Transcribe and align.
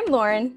I'm 0.00 0.10
Lauren. 0.10 0.56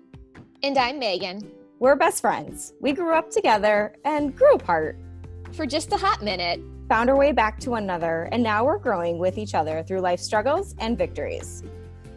And 0.64 0.78
I'm 0.78 1.00
Megan. 1.00 1.52
We're 1.80 1.98
best 1.98 2.22
friends. 2.22 2.72
We 2.80 2.94
grew 2.94 3.14
up 3.14 3.30
together 3.30 3.94
and 4.06 4.34
grew 4.34 4.54
apart. 4.54 4.98
For 5.52 5.66
just 5.66 5.92
a 5.92 5.98
hot 5.98 6.24
minute, 6.24 6.62
found 6.88 7.10
our 7.10 7.18
way 7.18 7.34
back 7.34 7.60
to 7.60 7.72
one 7.72 7.84
another, 7.84 8.30
and 8.32 8.42
now 8.42 8.64
we're 8.64 8.78
growing 8.78 9.18
with 9.18 9.38
each 9.38 9.54
other 9.54 9.84
through 9.84 10.00
life 10.00 10.22
struggles 10.22 10.76
and 10.80 10.98
victories. 10.98 11.62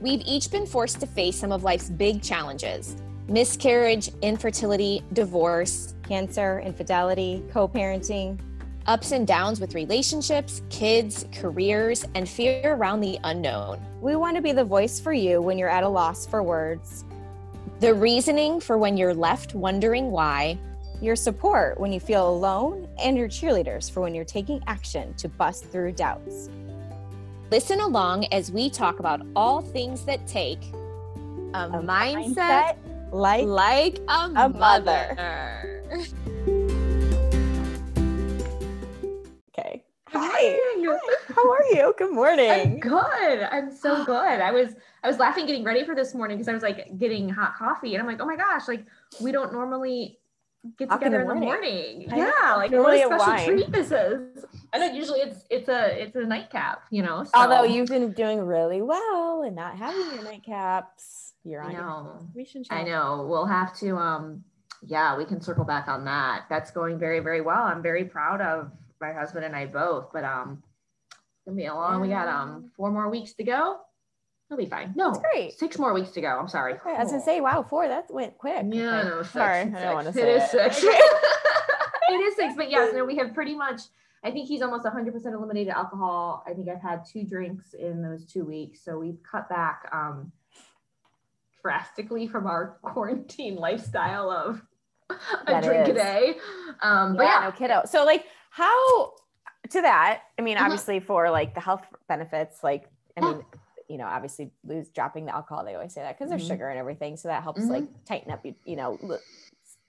We've 0.00 0.22
each 0.24 0.52
been 0.52 0.66
forced 0.66 1.00
to 1.00 1.06
face 1.08 1.34
some 1.34 1.50
of 1.50 1.64
life's 1.64 1.90
big 1.90 2.22
challenges 2.22 2.96
miscarriage, 3.26 4.08
infertility, 4.22 5.02
divorce, 5.12 5.96
cancer, 6.04 6.60
infidelity, 6.64 7.42
co 7.50 7.66
parenting, 7.66 8.38
ups 8.86 9.10
and 9.10 9.26
downs 9.26 9.58
with 9.58 9.74
relationships, 9.74 10.62
kids, 10.70 11.26
careers, 11.32 12.04
and 12.14 12.28
fear 12.28 12.74
around 12.74 13.00
the 13.00 13.18
unknown. 13.24 13.84
We 14.00 14.14
want 14.14 14.36
to 14.36 14.42
be 14.42 14.52
the 14.52 14.64
voice 14.64 15.00
for 15.00 15.12
you 15.12 15.42
when 15.42 15.58
you're 15.58 15.68
at 15.68 15.82
a 15.82 15.88
loss 15.88 16.24
for 16.24 16.40
words, 16.44 17.04
the 17.80 17.92
reasoning 17.92 18.60
for 18.60 18.78
when 18.78 18.96
you're 18.96 19.14
left 19.14 19.54
wondering 19.54 20.10
why, 20.10 20.58
your 21.00 21.16
support 21.16 21.78
when 21.78 21.92
you 21.92 22.00
feel 22.00 22.28
alone, 22.28 22.88
and 22.98 23.16
your 23.16 23.28
cheerleaders 23.28 23.90
for 23.90 24.00
when 24.00 24.14
you're 24.14 24.24
taking 24.24 24.62
action 24.66 25.12
to 25.14 25.28
bust 25.28 25.66
through 25.66 25.92
doubts. 25.92 26.48
Listen 27.50 27.80
along 27.80 28.24
as 28.32 28.50
we 28.50 28.70
talk 28.70 28.98
about 28.98 29.20
all 29.36 29.60
things 29.60 30.04
that 30.04 30.26
take 30.26 30.62
a, 31.54 31.68
a 31.68 31.82
mindset, 31.82 32.34
mindset, 32.34 32.76
like, 33.12 33.46
like 33.46 33.98
a, 34.08 34.32
a 34.34 34.48
mother. 34.48 35.14
mother. 35.16 35.82
okay. 39.58 39.84
How 41.34 41.50
are 41.50 41.64
you? 41.72 41.94
Good 41.98 42.12
morning. 42.14 42.50
I'm 42.50 42.80
good. 42.80 43.42
I'm 43.50 43.74
so 43.74 44.04
good. 44.06 44.40
I 44.40 44.50
was 44.50 44.74
I 45.02 45.08
was 45.08 45.18
laughing 45.18 45.46
getting 45.46 45.64
ready 45.64 45.84
for 45.84 45.94
this 45.94 46.14
morning 46.14 46.36
because 46.36 46.48
I 46.48 46.52
was 46.52 46.62
like 46.62 46.98
getting 46.98 47.28
hot 47.28 47.56
coffee 47.56 47.94
and 47.94 48.00
I'm 48.02 48.06
like, 48.06 48.20
oh 48.20 48.26
my 48.26 48.36
gosh, 48.36 48.68
like 48.68 48.84
we 49.20 49.32
don't 49.32 49.52
normally 49.52 50.18
get 50.78 50.90
together 50.90 51.20
in 51.20 51.28
the 51.28 51.34
morning. 51.34 52.02
In 52.02 52.08
the 52.08 52.16
morning. 52.16 52.32
Yeah, 52.40 52.54
like 52.56 52.72
what 52.72 52.94
a 52.94 52.98
special 52.98 53.18
wine. 53.18 53.46
treat 53.46 53.72
this 53.72 53.92
is. 53.92 54.44
I 54.72 54.78
know 54.78 54.92
usually 54.92 55.20
it's 55.20 55.44
it's 55.50 55.68
a 55.68 56.02
it's 56.02 56.16
a 56.16 56.24
nightcap, 56.24 56.82
you 56.90 57.02
know. 57.02 57.24
So. 57.24 57.30
Although 57.34 57.64
you've 57.64 57.88
been 57.88 58.12
doing 58.12 58.40
really 58.40 58.82
well 58.82 59.42
and 59.46 59.54
not 59.54 59.76
having 59.76 60.00
your 60.14 60.24
nightcaps, 60.24 61.32
you're 61.44 61.62
on. 61.62 61.70
I 61.70 61.78
know. 61.78 62.28
We 62.34 62.44
should 62.44 62.66
try. 62.66 62.80
I 62.80 62.82
know. 62.84 63.26
We'll 63.28 63.46
have 63.46 63.76
to. 63.78 63.96
Um. 63.96 64.44
Yeah, 64.82 65.16
we 65.16 65.24
can 65.24 65.40
circle 65.40 65.64
back 65.64 65.88
on 65.88 66.04
that. 66.04 66.44
That's 66.48 66.70
going 66.70 66.98
very 66.98 67.20
very 67.20 67.40
well. 67.40 67.62
I'm 67.62 67.82
very 67.82 68.04
proud 68.04 68.40
of 68.40 68.70
my 69.00 69.12
husband 69.12 69.44
and 69.44 69.54
I 69.54 69.66
both. 69.66 70.10
But 70.12 70.24
um, 70.24 70.62
it's 71.10 71.44
gonna 71.46 71.56
be 71.56 71.66
a 71.66 71.74
long. 71.74 72.00
We 72.00 72.08
got 72.08 72.28
um 72.28 72.70
four 72.76 72.90
more 72.90 73.08
weeks 73.08 73.34
to 73.34 73.44
go. 73.44 73.80
He'll 74.48 74.58
be 74.58 74.66
fine. 74.66 74.92
No, 74.94 75.10
That's 75.10 75.24
great. 75.32 75.58
Six 75.58 75.78
more 75.78 75.92
weeks 75.92 76.10
to 76.10 76.20
go. 76.20 76.28
I'm 76.28 76.48
sorry. 76.48 76.74
Okay, 76.74 76.94
I 76.96 77.02
was 77.02 77.10
gonna 77.10 77.22
say, 77.22 77.40
wow, 77.40 77.62
four. 77.68 77.88
That 77.88 78.06
went 78.10 78.38
quick. 78.38 78.64
Yeah, 78.70 79.00
okay. 79.00 79.08
no, 79.08 79.22
six, 79.22 79.32
sorry, 79.32 79.64
six. 79.64 79.76
I 79.76 79.82
don't 79.82 79.94
want 79.94 80.06
to 80.06 80.12
say 80.12 80.34
it. 80.34 80.42
Is 80.42 80.50
six. 80.50 80.82
it 80.84 82.20
is 82.20 82.36
six, 82.36 82.54
but 82.56 82.70
yes, 82.70 82.94
no, 82.94 83.04
we 83.04 83.16
have 83.16 83.34
pretty 83.34 83.56
much. 83.56 83.82
I 84.24 84.30
think 84.30 84.48
he's 84.48 84.60
almost 84.60 84.84
100% 84.84 85.24
eliminated 85.26 85.72
alcohol. 85.72 86.42
I 86.48 86.52
think 86.52 86.68
I've 86.68 86.82
had 86.82 87.04
two 87.04 87.22
drinks 87.22 87.74
in 87.74 88.02
those 88.02 88.24
two 88.24 88.44
weeks, 88.44 88.80
so 88.84 88.98
we've 88.98 89.18
cut 89.22 89.48
back 89.48 89.88
um, 89.92 90.32
drastically 91.62 92.26
from 92.26 92.46
our 92.46 92.78
quarantine 92.82 93.56
lifestyle 93.56 94.30
of 94.30 94.62
a 95.10 95.16
that 95.46 95.62
drink 95.62 95.84
is. 95.84 95.90
a 95.90 95.94
day. 95.94 96.34
Um, 96.82 97.14
yeah, 97.14 97.16
but 97.16 97.22
yeah, 97.24 97.40
no 97.44 97.52
kiddo. 97.52 97.82
So 97.86 98.04
like, 98.04 98.24
how 98.56 99.12
to 99.70 99.82
that? 99.82 100.22
I 100.38 100.42
mean, 100.42 100.56
mm-hmm. 100.56 100.64
obviously 100.64 101.00
for 101.00 101.30
like 101.30 101.54
the 101.54 101.60
health 101.60 101.84
benefits, 102.08 102.62
like 102.62 102.88
I 103.16 103.20
mean 103.20 103.42
you 103.88 103.98
know, 103.98 104.06
obviously 104.06 104.50
lose 104.64 104.88
dropping 104.88 105.26
the 105.26 105.34
alcohol. 105.34 105.64
They 105.64 105.74
always 105.74 105.92
say 105.92 106.02
that 106.02 106.18
because 106.18 106.30
there's 106.30 106.42
mm-hmm. 106.42 106.54
sugar 106.54 106.68
and 106.68 106.78
everything. 106.78 107.16
So 107.16 107.28
that 107.28 107.42
helps 107.42 107.60
mm-hmm. 107.60 107.70
like 107.70 108.04
tighten 108.04 108.32
up, 108.32 108.44
you, 108.44 108.54
you 108.64 108.76
know, 108.76 108.98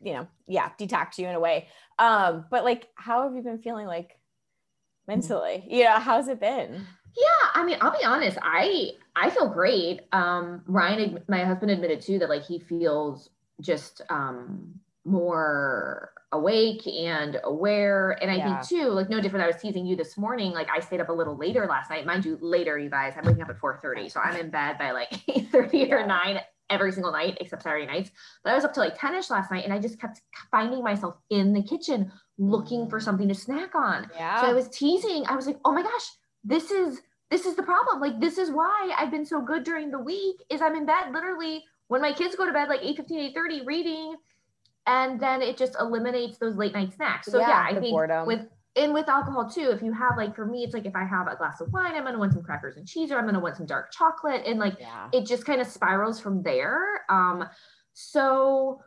you 0.01 0.13
know, 0.13 0.27
yeah, 0.47 0.69
detox 0.79 1.17
you 1.17 1.27
in 1.27 1.35
a 1.35 1.39
way. 1.39 1.67
Um, 1.97 2.45
but 2.51 2.63
like, 2.63 2.89
how 2.95 3.23
have 3.23 3.35
you 3.35 3.41
been 3.41 3.59
feeling 3.59 3.87
like 3.87 4.09
mm-hmm. 4.09 5.13
mentally? 5.13 5.63
Yeah. 5.67 5.99
How's 5.99 6.27
it 6.27 6.39
been? 6.39 6.85
Yeah. 7.15 7.49
I 7.55 7.63
mean, 7.63 7.77
I'll 7.81 7.97
be 7.97 8.05
honest. 8.05 8.37
I, 8.41 8.91
I 9.15 9.29
feel 9.31 9.49
great. 9.49 10.01
Um, 10.11 10.61
Ryan, 10.67 11.23
my 11.27 11.43
husband 11.43 11.71
admitted 11.71 12.01
too, 12.01 12.19
that 12.19 12.29
like 12.29 12.45
he 12.45 12.59
feels 12.59 13.29
just, 13.61 14.01
um, 14.09 14.79
more 15.07 16.11
awake 16.33 16.85
and 16.85 17.39
aware. 17.43 18.11
And 18.21 18.29
I 18.29 18.35
yeah. 18.35 18.61
think 18.61 18.69
too, 18.69 18.89
like 18.89 19.09
no 19.09 19.21
different. 19.21 19.43
I 19.43 19.47
was 19.47 19.61
teasing 19.61 19.85
you 19.85 19.95
this 19.95 20.17
morning. 20.17 20.51
Like 20.51 20.67
I 20.69 20.79
stayed 20.79 20.99
up 20.99 21.09
a 21.09 21.13
little 21.13 21.37
later 21.37 21.65
last 21.67 21.89
night. 21.89 22.05
Mind 22.05 22.25
you, 22.25 22.37
later, 22.41 22.77
you 22.77 22.89
guys. 22.89 23.13
I'm 23.17 23.25
waking 23.25 23.41
up 23.41 23.49
at 23.49 23.57
4:30. 23.57 24.11
So 24.11 24.19
I'm 24.19 24.35
in 24.35 24.49
bed 24.49 24.77
by 24.77 24.91
like 24.91 25.09
8:30 25.29 25.87
yeah. 25.87 25.95
or 25.95 26.05
9 26.05 26.39
every 26.69 26.91
single 26.91 27.13
night 27.13 27.37
except 27.39 27.63
Saturday 27.63 27.85
nights. 27.85 28.11
But 28.43 28.51
I 28.51 28.55
was 28.55 28.65
up 28.65 28.73
till 28.73 28.83
like 28.83 28.97
10ish 28.97 29.29
last 29.29 29.51
night 29.51 29.63
and 29.63 29.73
I 29.73 29.79
just 29.79 29.99
kept 30.01 30.21
finding 30.51 30.83
myself 30.83 31.15
in 31.29 31.53
the 31.53 31.63
kitchen 31.63 32.11
looking 32.37 32.89
for 32.89 32.99
mm. 32.99 33.03
something 33.03 33.27
to 33.29 33.35
snack 33.35 33.73
on. 33.73 34.09
Yeah. 34.13 34.41
So 34.41 34.47
I 34.47 34.53
was 34.53 34.67
teasing. 34.69 35.25
I 35.27 35.35
was 35.35 35.47
like, 35.47 35.57
oh 35.63 35.71
my 35.71 35.81
gosh, 35.81 36.07
this 36.43 36.71
is 36.71 37.01
this 37.31 37.45
is 37.45 37.55
the 37.55 37.63
problem. 37.63 38.01
Like 38.01 38.19
this 38.19 38.37
is 38.37 38.51
why 38.51 38.93
I've 38.97 39.11
been 39.11 39.25
so 39.25 39.41
good 39.41 39.63
during 39.63 39.91
the 39.91 39.99
week 39.99 40.43
is 40.49 40.61
I'm 40.61 40.75
in 40.75 40.85
bed 40.85 41.13
literally 41.13 41.63
when 41.87 42.01
my 42.01 42.11
kids 42.11 42.35
go 42.35 42.45
to 42.45 42.51
bed 42.51 42.67
like 42.67 42.81
8 42.83 42.97
15, 42.97 43.19
8 43.19 43.33
30 43.33 43.61
reading 43.65 44.15
and 44.87 45.19
then 45.19 45.41
it 45.41 45.57
just 45.57 45.75
eliminates 45.79 46.37
those 46.37 46.55
late 46.55 46.73
night 46.73 46.93
snacks. 46.93 47.27
So 47.27 47.39
yeah, 47.39 47.49
yeah 47.49 47.65
I 47.69 47.79
think 47.79 47.91
boredom. 47.91 48.25
with 48.25 48.47
and 48.75 48.93
with 48.93 49.09
alcohol 49.09 49.49
too, 49.49 49.69
if 49.71 49.81
you 49.81 49.91
have 49.91 50.17
like 50.17 50.35
for 50.35 50.45
me, 50.45 50.63
it's 50.63 50.73
like 50.73 50.85
if 50.85 50.95
I 50.95 51.03
have 51.03 51.27
a 51.27 51.35
glass 51.35 51.61
of 51.61 51.71
wine, 51.73 51.95
I'm 51.95 52.05
gonna 52.05 52.17
want 52.17 52.33
some 52.33 52.43
crackers 52.43 52.77
and 52.77 52.87
cheese, 52.87 53.11
or 53.11 53.17
I'm 53.17 53.25
gonna 53.25 53.39
want 53.39 53.57
some 53.57 53.65
dark 53.65 53.91
chocolate, 53.91 54.43
and 54.45 54.59
like 54.59 54.77
yeah. 54.79 55.09
it 55.11 55.25
just 55.25 55.45
kind 55.45 55.61
of 55.61 55.67
spirals 55.67 56.19
from 56.19 56.41
there. 56.41 57.03
Um, 57.09 57.47
so 57.93 58.81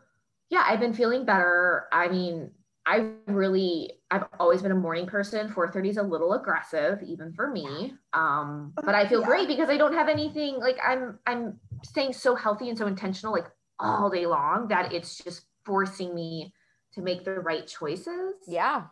yeah, 0.48 0.64
I've 0.66 0.80
been 0.80 0.94
feeling 0.94 1.24
better. 1.24 1.86
I 1.92 2.08
mean, 2.08 2.50
I 2.86 3.10
really 3.26 3.92
I've 4.10 4.24
always 4.38 4.62
been 4.62 4.72
a 4.72 4.76
morning 4.76 5.06
person. 5.06 5.48
4:30 5.48 5.90
is 5.90 5.96
a 5.98 6.02
little 6.02 6.32
aggressive, 6.32 7.02
even 7.02 7.32
for 7.34 7.50
me. 7.50 7.92
Um, 8.14 8.72
but 8.76 8.94
I 8.94 9.06
feel 9.06 9.20
yeah. 9.20 9.26
great 9.26 9.48
because 9.48 9.68
I 9.68 9.76
don't 9.76 9.94
have 9.94 10.08
anything 10.08 10.58
like 10.58 10.78
I'm 10.82 11.18
I'm 11.26 11.58
staying 11.84 12.14
so 12.14 12.34
healthy 12.34 12.68
and 12.70 12.78
so 12.78 12.86
intentional 12.86 13.32
like 13.34 13.46
all 13.78 14.10
day 14.10 14.26
long 14.26 14.68
that 14.68 14.92
it's 14.92 15.18
just 15.18 15.46
forcing 15.70 16.12
me 16.16 16.52
to 16.94 17.00
make 17.00 17.24
the 17.24 17.38
right 17.38 17.64
choices. 17.64 18.34
Yeah. 18.48 18.86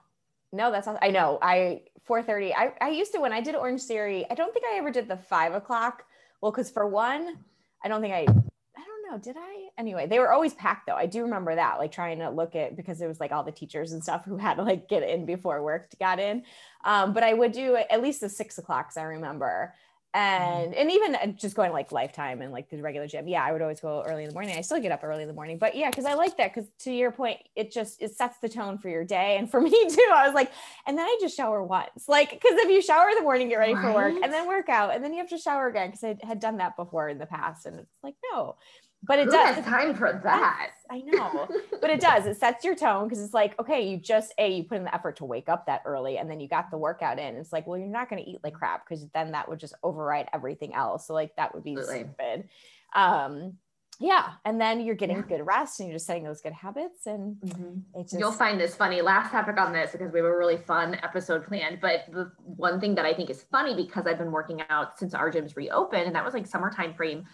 No, 0.52 0.70
that's 0.70 0.86
I 1.02 1.10
know. 1.10 1.40
I 1.42 1.82
4:30. 2.08 2.54
I 2.56 2.72
I 2.80 2.90
used 2.90 3.12
to 3.14 3.20
when 3.20 3.32
I 3.32 3.40
did 3.40 3.56
Orangetheory. 3.56 4.24
I 4.30 4.34
don't 4.34 4.52
think 4.54 4.64
I 4.64 4.78
ever 4.78 4.92
did 4.92 5.08
the 5.08 5.16
five 5.16 5.54
o'clock. 5.54 6.04
Well, 6.40 6.52
because 6.52 6.70
for 6.70 6.86
one, 6.86 7.38
I 7.84 7.88
don't 7.88 8.00
think 8.00 8.14
I. 8.14 8.20
I 8.20 8.84
don't 8.88 9.10
know. 9.10 9.18
Did 9.18 9.36
I? 9.36 9.70
Anyway, 9.76 10.06
they 10.06 10.20
were 10.20 10.32
always 10.32 10.54
packed 10.54 10.86
though. 10.86 10.94
I 10.94 11.06
do 11.06 11.22
remember 11.22 11.56
that, 11.56 11.78
like 11.78 11.90
trying 11.90 12.20
to 12.20 12.30
look 12.30 12.54
at 12.54 12.76
because 12.76 13.00
it 13.00 13.08
was 13.08 13.18
like 13.18 13.32
all 13.32 13.42
the 13.42 13.50
teachers 13.50 13.92
and 13.92 14.00
stuff 14.00 14.24
who 14.24 14.36
had 14.36 14.54
to 14.54 14.62
like 14.62 14.88
get 14.88 15.02
in 15.02 15.26
before 15.26 15.60
work 15.64 15.88
got 15.98 16.20
in. 16.20 16.44
Um, 16.84 17.12
but 17.12 17.24
I 17.24 17.34
would 17.34 17.50
do 17.50 17.74
at 17.74 18.00
least 18.00 18.20
the 18.20 18.28
six 18.28 18.56
o'clocks. 18.56 18.96
I 18.96 19.02
remember. 19.02 19.74
Mm-hmm. 20.18 20.64
and 20.64 20.74
and 20.74 20.90
even 20.90 21.14
uh, 21.14 21.26
just 21.28 21.54
going 21.54 21.72
like 21.72 21.92
lifetime 21.92 22.42
and 22.42 22.52
like 22.52 22.68
the 22.70 22.80
regular 22.82 23.06
gym 23.06 23.28
yeah 23.28 23.44
i 23.44 23.52
would 23.52 23.62
always 23.62 23.78
go 23.78 24.02
early 24.04 24.24
in 24.24 24.28
the 24.28 24.34
morning 24.34 24.56
i 24.56 24.62
still 24.62 24.80
get 24.80 24.90
up 24.90 25.04
early 25.04 25.22
in 25.22 25.28
the 25.28 25.34
morning 25.34 25.58
but 25.58 25.76
yeah 25.76 25.90
because 25.90 26.06
i 26.06 26.14
like 26.14 26.36
that 26.36 26.52
because 26.52 26.68
to 26.78 26.90
your 26.90 27.12
point 27.12 27.38
it 27.54 27.70
just 27.70 28.02
it 28.02 28.16
sets 28.16 28.38
the 28.38 28.48
tone 28.48 28.78
for 28.78 28.88
your 28.88 29.04
day 29.04 29.36
and 29.38 29.48
for 29.50 29.60
me 29.68 29.70
too 29.70 30.10
i 30.12 30.26
was 30.26 30.34
like 30.34 30.50
and 30.86 30.98
then 30.98 31.04
i 31.04 31.18
just 31.20 31.36
shower 31.36 31.62
once 31.62 32.08
like 32.08 32.30
because 32.30 32.52
if 32.54 32.68
you 32.68 32.82
shower 32.82 33.08
in 33.10 33.14
the 33.14 33.22
morning 33.22 33.48
get 33.48 33.56
ready 33.56 33.74
right? 33.74 33.82
for 33.82 33.94
work 33.94 34.14
and 34.22 34.32
then 34.32 34.48
work 34.48 34.68
out 34.68 34.92
and 34.94 35.04
then 35.04 35.12
you 35.12 35.18
have 35.18 35.28
to 35.28 35.38
shower 35.38 35.68
again 35.68 35.88
because 35.88 36.02
i 36.02 36.16
had 36.26 36.40
done 36.40 36.56
that 36.56 36.74
before 36.76 37.08
in 37.08 37.18
the 37.18 37.26
past 37.26 37.66
and 37.66 37.78
it's 37.78 37.94
like 38.02 38.14
no 38.32 38.56
but 39.02 39.18
it 39.18 39.26
Who 39.26 39.32
does 39.32 39.64
time 39.64 39.94
for 39.94 40.20
that? 40.24 40.70
I 40.90 41.00
know. 41.00 41.48
But 41.80 41.90
it 41.90 42.00
does. 42.00 42.26
It 42.26 42.36
sets 42.36 42.64
your 42.64 42.74
tone 42.74 43.04
because 43.04 43.22
it's 43.22 43.34
like 43.34 43.58
okay 43.60 43.88
you 43.88 43.98
just 43.98 44.34
a 44.38 44.50
you 44.50 44.64
put 44.64 44.78
in 44.78 44.84
the 44.84 44.94
effort 44.94 45.16
to 45.16 45.24
wake 45.24 45.48
up 45.48 45.66
that 45.66 45.82
early 45.84 46.18
and 46.18 46.28
then 46.28 46.40
you 46.40 46.48
got 46.48 46.70
the 46.70 46.78
workout 46.78 47.18
in. 47.18 47.36
It's 47.36 47.52
like 47.52 47.66
well 47.66 47.78
you're 47.78 47.88
not 47.88 48.10
going 48.10 48.22
to 48.22 48.28
eat 48.28 48.40
like 48.42 48.54
crap 48.54 48.88
because 48.88 49.06
then 49.14 49.32
that 49.32 49.48
would 49.48 49.60
just 49.60 49.74
override 49.82 50.28
everything 50.32 50.74
else. 50.74 51.06
So 51.06 51.14
like 51.14 51.36
that 51.36 51.54
would 51.54 51.62
be 51.62 51.76
Absolutely. 51.76 52.10
stupid. 52.16 52.48
Um 52.94 53.54
yeah. 54.00 54.34
And 54.44 54.60
then 54.60 54.80
you're 54.80 54.94
getting 54.94 55.16
yeah. 55.16 55.22
good 55.22 55.44
rest 55.44 55.80
and 55.80 55.88
you're 55.88 55.96
just 55.96 56.06
setting 56.06 56.22
those 56.22 56.40
good 56.40 56.52
habits 56.52 57.06
and 57.06 57.36
mm-hmm. 57.36 58.02
just... 58.02 58.18
you'll 58.18 58.30
find 58.30 58.60
this 58.60 58.76
funny. 58.76 59.02
Last 59.02 59.32
topic 59.32 59.58
on 59.58 59.72
this 59.72 59.92
because 59.92 60.12
we 60.12 60.20
have 60.20 60.26
a 60.26 60.36
really 60.36 60.56
fun 60.56 60.96
episode 61.02 61.46
planned 61.46 61.80
but 61.80 62.04
the 62.10 62.30
one 62.44 62.80
thing 62.80 62.94
that 62.94 63.04
i 63.04 63.12
think 63.12 63.30
is 63.30 63.44
funny 63.50 63.74
because 63.74 64.06
i've 64.06 64.18
been 64.18 64.30
working 64.30 64.62
out 64.70 64.98
since 64.98 65.14
our 65.14 65.30
gyms 65.30 65.56
reopened 65.56 66.02
and 66.02 66.14
that 66.14 66.24
was 66.24 66.34
like 66.34 66.46
summertime 66.46 66.94
frame 66.94 67.24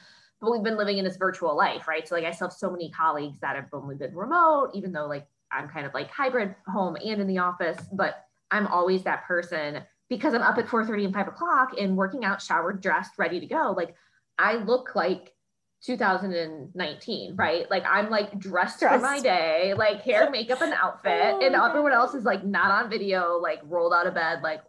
but 0.45 0.53
we've 0.53 0.63
been 0.63 0.77
living 0.77 0.99
in 0.99 1.05
this 1.05 1.17
virtual 1.17 1.57
life, 1.57 1.89
right? 1.89 2.07
So 2.07 2.15
like 2.15 2.25
I 2.25 2.31
still 2.31 2.49
have 2.49 2.57
so 2.57 2.71
many 2.71 2.91
colleagues 2.91 3.39
that 3.41 3.57
have 3.57 3.67
only 3.73 3.97
been 3.97 4.15
remote, 4.15 4.71
even 4.75 4.93
though 4.93 5.07
like 5.07 5.27
I'm 5.51 5.69
kind 5.69 5.87
of 5.87 5.95
like 5.95 6.11
hybrid 6.11 6.55
home 6.67 6.97
and 6.97 7.21
in 7.21 7.27
the 7.27 7.39
office, 7.39 7.79
but 7.93 8.25
I'm 8.51 8.67
always 8.67 9.03
that 9.05 9.25
person 9.25 9.83
because 10.09 10.35
I'm 10.35 10.43
up 10.43 10.59
at 10.59 10.67
4:30 10.67 11.07
and 11.07 11.15
5 11.15 11.29
o'clock 11.29 11.73
and 11.79 11.97
working 11.97 12.25
out, 12.25 12.43
showered, 12.43 12.81
dressed, 12.81 13.19
ready 13.19 13.41
to 13.41 13.47
go. 13.47 13.75
Like 13.77 13.95
I 14.39 14.57
look 14.57 14.95
like 14.95 15.35
2019, 15.85 17.37
right? 17.37 17.71
Like 17.71 17.85
I'm 17.87 18.11
like 18.11 18.39
dressed, 18.39 18.81
dressed. 18.81 18.97
for 18.97 19.01
my 19.01 19.21
day, 19.21 19.75
like 19.77 20.03
hair, 20.03 20.31
makeup, 20.31 20.63
and 20.63 20.73
outfit, 20.73 21.35
oh, 21.35 21.41
and 21.45 21.55
everyone 21.55 21.93
else 21.93 22.15
is 22.15 22.25
like 22.25 22.45
not 22.45 22.71
on 22.71 22.91
video, 22.91 23.39
like 23.39 23.61
rolled 23.65 23.93
out 23.93 24.07
of 24.07 24.15
bed, 24.15 24.41
like 24.43 24.63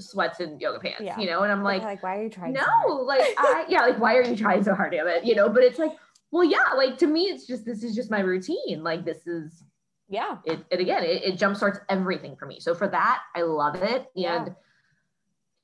sweats 0.00 0.40
and 0.40 0.60
yoga 0.60 0.80
pants, 0.80 1.00
yeah. 1.02 1.18
you 1.18 1.26
know? 1.26 1.42
And 1.42 1.52
I'm 1.52 1.62
like, 1.62 1.82
like, 1.82 2.02
why 2.02 2.18
are 2.18 2.22
you 2.22 2.30
trying? 2.30 2.52
No, 2.52 2.66
so 2.86 2.94
like 3.06 3.22
I, 3.38 3.64
yeah, 3.68 3.82
like, 3.82 3.98
why 3.98 4.16
are 4.16 4.22
you 4.22 4.36
trying 4.36 4.62
so 4.64 4.74
hard, 4.74 4.92
damn 4.92 5.06
it? 5.08 5.24
You 5.24 5.34
know, 5.34 5.48
but 5.48 5.62
it's 5.62 5.78
like, 5.78 5.92
well, 6.30 6.44
yeah, 6.44 6.74
like 6.76 6.98
to 6.98 7.06
me, 7.06 7.22
it's 7.24 7.46
just 7.46 7.64
this 7.64 7.82
is 7.82 7.94
just 7.94 8.10
my 8.10 8.20
routine. 8.20 8.82
Like 8.82 9.04
this 9.04 9.26
is 9.26 9.64
Yeah. 10.08 10.38
it, 10.44 10.60
it 10.70 10.80
again, 10.80 11.02
it, 11.02 11.22
it 11.24 11.38
jumpstarts 11.38 11.80
everything 11.88 12.36
for 12.36 12.46
me. 12.46 12.60
So 12.60 12.74
for 12.74 12.88
that, 12.88 13.22
I 13.34 13.42
love 13.42 13.76
it. 13.76 14.06
Yeah. 14.14 14.44
And 14.44 14.54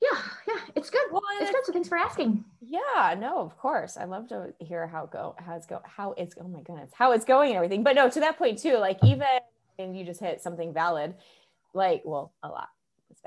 yeah, 0.01 0.19
yeah, 0.47 0.59
it's 0.75 0.91
good. 0.91 1.01
Well, 1.11 1.21
and 1.31 1.41
It's 1.41 1.51
good. 1.51 1.65
So 1.65 1.73
thanks 1.73 1.89
for 1.89 1.97
asking. 1.97 2.45
Yeah, 2.61 3.15
no, 3.17 3.39
of 3.39 3.57
course. 3.57 3.97
I 3.97 4.03
love 4.03 4.27
to 4.29 4.53
hear 4.59 4.85
how 4.85 5.07
go 5.07 5.35
how 5.39 5.55
it's 5.55 5.65
go 5.65 5.81
how 5.83 6.11
it's 6.17 6.35
oh 6.39 6.47
my 6.47 6.61
goodness, 6.61 6.91
how 6.93 7.13
it's 7.13 7.25
going 7.25 7.49
and 7.49 7.55
everything. 7.55 7.83
But 7.83 7.95
no, 7.95 8.09
to 8.09 8.19
that 8.19 8.37
point 8.37 8.59
too, 8.59 8.77
like 8.77 8.99
even 9.03 9.25
and 9.79 9.97
you 9.97 10.05
just 10.05 10.19
hit 10.19 10.41
something 10.41 10.73
valid, 10.73 11.15
like 11.73 12.03
well, 12.05 12.33
a 12.43 12.49
lot 12.49 12.69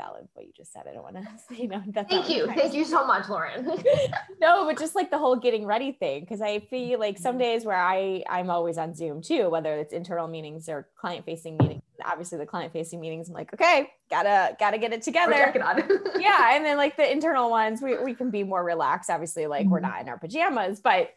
valid 0.00 0.26
what 0.34 0.46
you 0.46 0.52
just 0.56 0.72
said. 0.72 0.82
I 0.88 0.92
don't 0.94 1.02
want 1.02 1.16
to 1.16 1.26
say 1.54 1.66
no. 1.66 1.82
That's 1.88 2.10
Thank 2.10 2.30
you. 2.30 2.46
Thank 2.46 2.74
you 2.74 2.84
so 2.84 3.06
much, 3.06 3.28
Lauren. 3.28 3.64
no, 4.40 4.64
but 4.64 4.78
just 4.78 4.94
like 4.94 5.10
the 5.10 5.18
whole 5.18 5.36
getting 5.36 5.66
ready 5.66 5.92
thing, 5.92 6.20
because 6.20 6.40
I 6.40 6.60
feel 6.60 6.98
like 6.98 7.18
some 7.18 7.38
days 7.38 7.64
where 7.64 7.76
I 7.76 8.22
I'm 8.28 8.50
always 8.50 8.78
on 8.78 8.94
Zoom 8.94 9.20
too, 9.22 9.48
whether 9.50 9.76
it's 9.76 9.92
internal 9.92 10.26
meetings 10.28 10.68
or 10.68 10.88
client 10.98 11.24
facing 11.26 11.56
meetings. 11.58 11.82
Obviously, 12.04 12.38
the 12.38 12.46
client 12.46 12.72
facing 12.72 12.98
meetings, 13.00 13.28
I'm 13.28 13.34
like, 13.34 13.52
okay, 13.52 13.90
gotta 14.10 14.56
gotta 14.58 14.78
get 14.78 14.92
it 14.92 15.02
together. 15.02 15.52
We're 15.54 15.62
on. 15.62 15.82
yeah, 16.20 16.54
and 16.56 16.64
then 16.64 16.76
like 16.78 16.96
the 16.96 17.10
internal 17.10 17.50
ones, 17.50 17.82
we 17.82 17.98
we 17.98 18.14
can 18.14 18.30
be 18.30 18.42
more 18.42 18.64
relaxed. 18.64 19.10
Obviously, 19.10 19.46
like 19.46 19.66
we're 19.66 19.80
Mhm. 19.80 19.82
not 19.90 20.00
in 20.00 20.08
our 20.08 20.18
pajamas, 20.18 20.80
but 20.80 21.10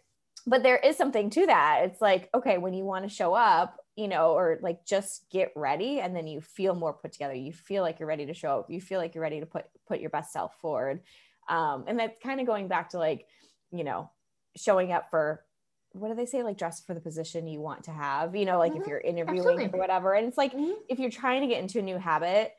but 0.45 0.62
there 0.62 0.75
is 0.77 0.97
something 0.97 1.30
to 1.30 1.45
that. 1.45 1.81
It's 1.85 2.01
like 2.01 2.30
okay, 2.35 2.57
when 2.57 2.74
you 2.74 2.83
want 2.83 3.03
to 3.07 3.09
show 3.09 3.33
up, 3.33 3.77
you 3.95 4.07
know, 4.07 4.31
or 4.34 4.60
like 4.62 4.86
just 4.86 5.30
get 5.30 5.51
ready, 5.56 6.00
and 6.00 6.16
then 6.16 6.28
you 6.28 6.42
feel 6.42 6.75
more 6.75 6.94
put 6.94 7.12
together. 7.12 7.34
You 7.36 7.54
feel 7.54 7.84
like 7.84 8.00
you're 8.00 8.07
ready 8.07 8.25
to 8.25 8.34
show 8.34 8.60
up. 8.60 8.69
You 8.69 8.81
feel 8.81 9.00
like 9.00 9.13
you're 9.16 9.22
ready 9.22 9.40
to 9.40 9.45
put 9.45 9.66
put 9.88 10.00
your 10.00 10.10
best 10.10 10.34
self 10.34 10.60
forward. 10.60 11.04
Um, 11.48 11.86
and 11.88 12.00
that's 12.00 12.16
kind 12.24 12.40
of 12.40 12.48
going 12.48 12.68
back 12.68 12.90
to 12.90 12.98
like, 12.98 13.28
you 13.72 13.84
know, 13.84 14.10
showing 14.56 14.92
up 14.92 15.10
for 15.10 15.45
what 15.92 16.07
do 16.07 16.16
they 16.16 16.25
say 16.25 16.42
like 16.42 16.57
dress 16.57 16.81
for 16.84 16.94
the 16.95 17.00
position 17.01 17.48
you 17.48 17.62
want 17.62 17.84
to 17.84 17.92
have 17.92 18.36
you 18.36 18.45
know 18.45 18.57
like 18.57 18.75
if 18.75 18.81
Mhm. 18.81 18.88
you're 18.88 19.00
interviewing 19.00 19.42
Absolutely. 19.60 19.66
or 19.78 19.78
whatever 19.80 20.13
and 20.16 20.28
it's 20.28 20.38
like 20.40 20.51
Mhm. 20.54 20.74
if 20.90 20.98
you're 20.98 21.12
trying 21.12 21.42
to 21.42 21.48
get 21.48 21.62
into 21.62 21.78
a 21.78 21.84
new 21.84 21.98
habit 22.00 22.56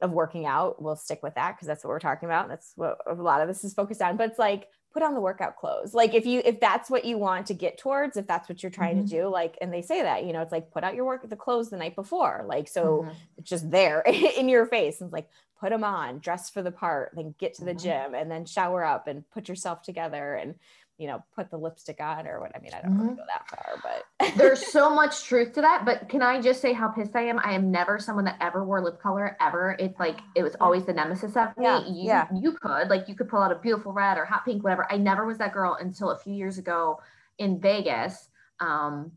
of 0.00 0.10
working 0.10 0.46
out 0.46 0.82
we'll 0.82 0.96
stick 0.96 1.22
with 1.22 1.36
that 1.36 1.52
because 1.52 1.68
that's 1.68 1.84
what 1.84 1.90
we're 1.90 2.00
talking 2.00 2.28
about 2.28 2.48
that's 2.48 2.72
what 2.74 2.98
a 3.06 3.14
lot 3.14 3.40
of 3.40 3.46
this 3.46 3.62
is 3.62 3.72
focused 3.72 4.02
on 4.02 4.16
but 4.16 4.28
it's 4.30 4.38
like 4.38 4.68
put 4.92 5.02
on 5.02 5.14
the 5.14 5.20
workout 5.20 5.56
clothes 5.56 5.94
like 5.94 6.14
if 6.14 6.26
you 6.26 6.42
if 6.44 6.60
that's 6.60 6.90
what 6.90 7.04
you 7.04 7.16
want 7.18 7.46
to 7.46 7.54
get 7.54 7.78
towards 7.78 8.16
if 8.16 8.26
that's 8.26 8.48
what 8.48 8.62
you're 8.62 8.70
trying 8.70 8.96
Mhm. 8.96 9.08
to 9.08 9.16
do 9.16 9.28
like 9.28 9.56
and 9.60 9.72
they 9.72 9.82
say 9.82 10.02
that 10.02 10.24
you 10.24 10.32
know 10.32 10.42
it's 10.42 10.52
like 10.52 10.70
put 10.70 10.84
out 10.84 10.94
your 10.94 11.04
work 11.04 11.28
the 11.28 11.36
clothes 11.36 11.70
the 11.70 11.76
night 11.76 11.96
before 11.96 12.44
like 12.46 12.68
so 12.68 13.04
Mhm. 13.04 13.14
it's 13.38 13.48
just 13.50 13.70
there 13.70 14.00
in 14.38 14.48
your 14.48 14.66
face 14.66 15.00
and 15.00 15.08
it's 15.08 15.12
like 15.14 15.28
put 15.58 15.70
them 15.70 15.84
on 15.84 16.18
dress 16.18 16.50
for 16.50 16.62
the 16.62 16.72
part 16.72 17.12
then 17.14 17.34
get 17.38 17.54
to 17.54 17.64
the 17.64 17.74
Mhm. 17.74 17.78
gym 17.80 18.14
and 18.14 18.30
then 18.30 18.44
shower 18.44 18.84
up 18.84 19.06
and 19.06 19.28
put 19.30 19.48
yourself 19.48 19.82
together 19.82 20.34
and 20.34 20.56
you 20.98 21.06
know 21.08 21.22
put 21.34 21.50
the 21.50 21.56
lipstick 21.56 22.00
on 22.00 22.26
or 22.26 22.40
what 22.40 22.52
i 22.54 22.60
mean 22.60 22.70
i 22.74 22.80
don't 22.82 22.96
really 22.98 23.14
Mhm. 23.14 23.16
go 23.16 23.22
that 23.26 23.48
far 23.48 23.74
but 23.82 24.04
There's 24.36 24.64
so 24.70 24.94
much 24.94 25.24
truth 25.24 25.52
to 25.54 25.60
that, 25.62 25.84
but 25.84 26.08
can 26.08 26.22
I 26.22 26.40
just 26.40 26.60
say 26.62 26.72
how 26.72 26.88
pissed 26.88 27.16
I 27.16 27.22
am? 27.22 27.40
I 27.40 27.52
am 27.52 27.72
never 27.72 27.98
someone 27.98 28.24
that 28.26 28.36
ever 28.40 28.64
wore 28.64 28.80
lip 28.80 29.00
color 29.00 29.36
ever. 29.40 29.76
It's 29.80 29.98
like 29.98 30.20
it 30.36 30.44
was 30.44 30.54
always 30.60 30.86
the 30.86 30.92
nemesis 30.92 31.36
of 31.36 31.56
me. 31.58 31.64
Yeah, 31.64 31.80
you, 31.86 32.02
yeah. 32.04 32.28
you 32.32 32.52
could 32.52 32.88
like 32.88 33.08
you 33.08 33.16
could 33.16 33.28
pull 33.28 33.40
out 33.42 33.50
a 33.50 33.56
beautiful 33.56 33.92
red 33.92 34.16
or 34.16 34.24
hot 34.24 34.44
pink, 34.44 34.62
whatever. 34.62 34.90
I 34.90 34.96
never 34.96 35.26
was 35.26 35.38
that 35.38 35.52
girl 35.52 35.76
until 35.80 36.10
a 36.12 36.18
few 36.18 36.32
years 36.34 36.56
ago 36.56 37.00
in 37.38 37.60
Vegas. 37.60 38.28
Um, 38.60 39.10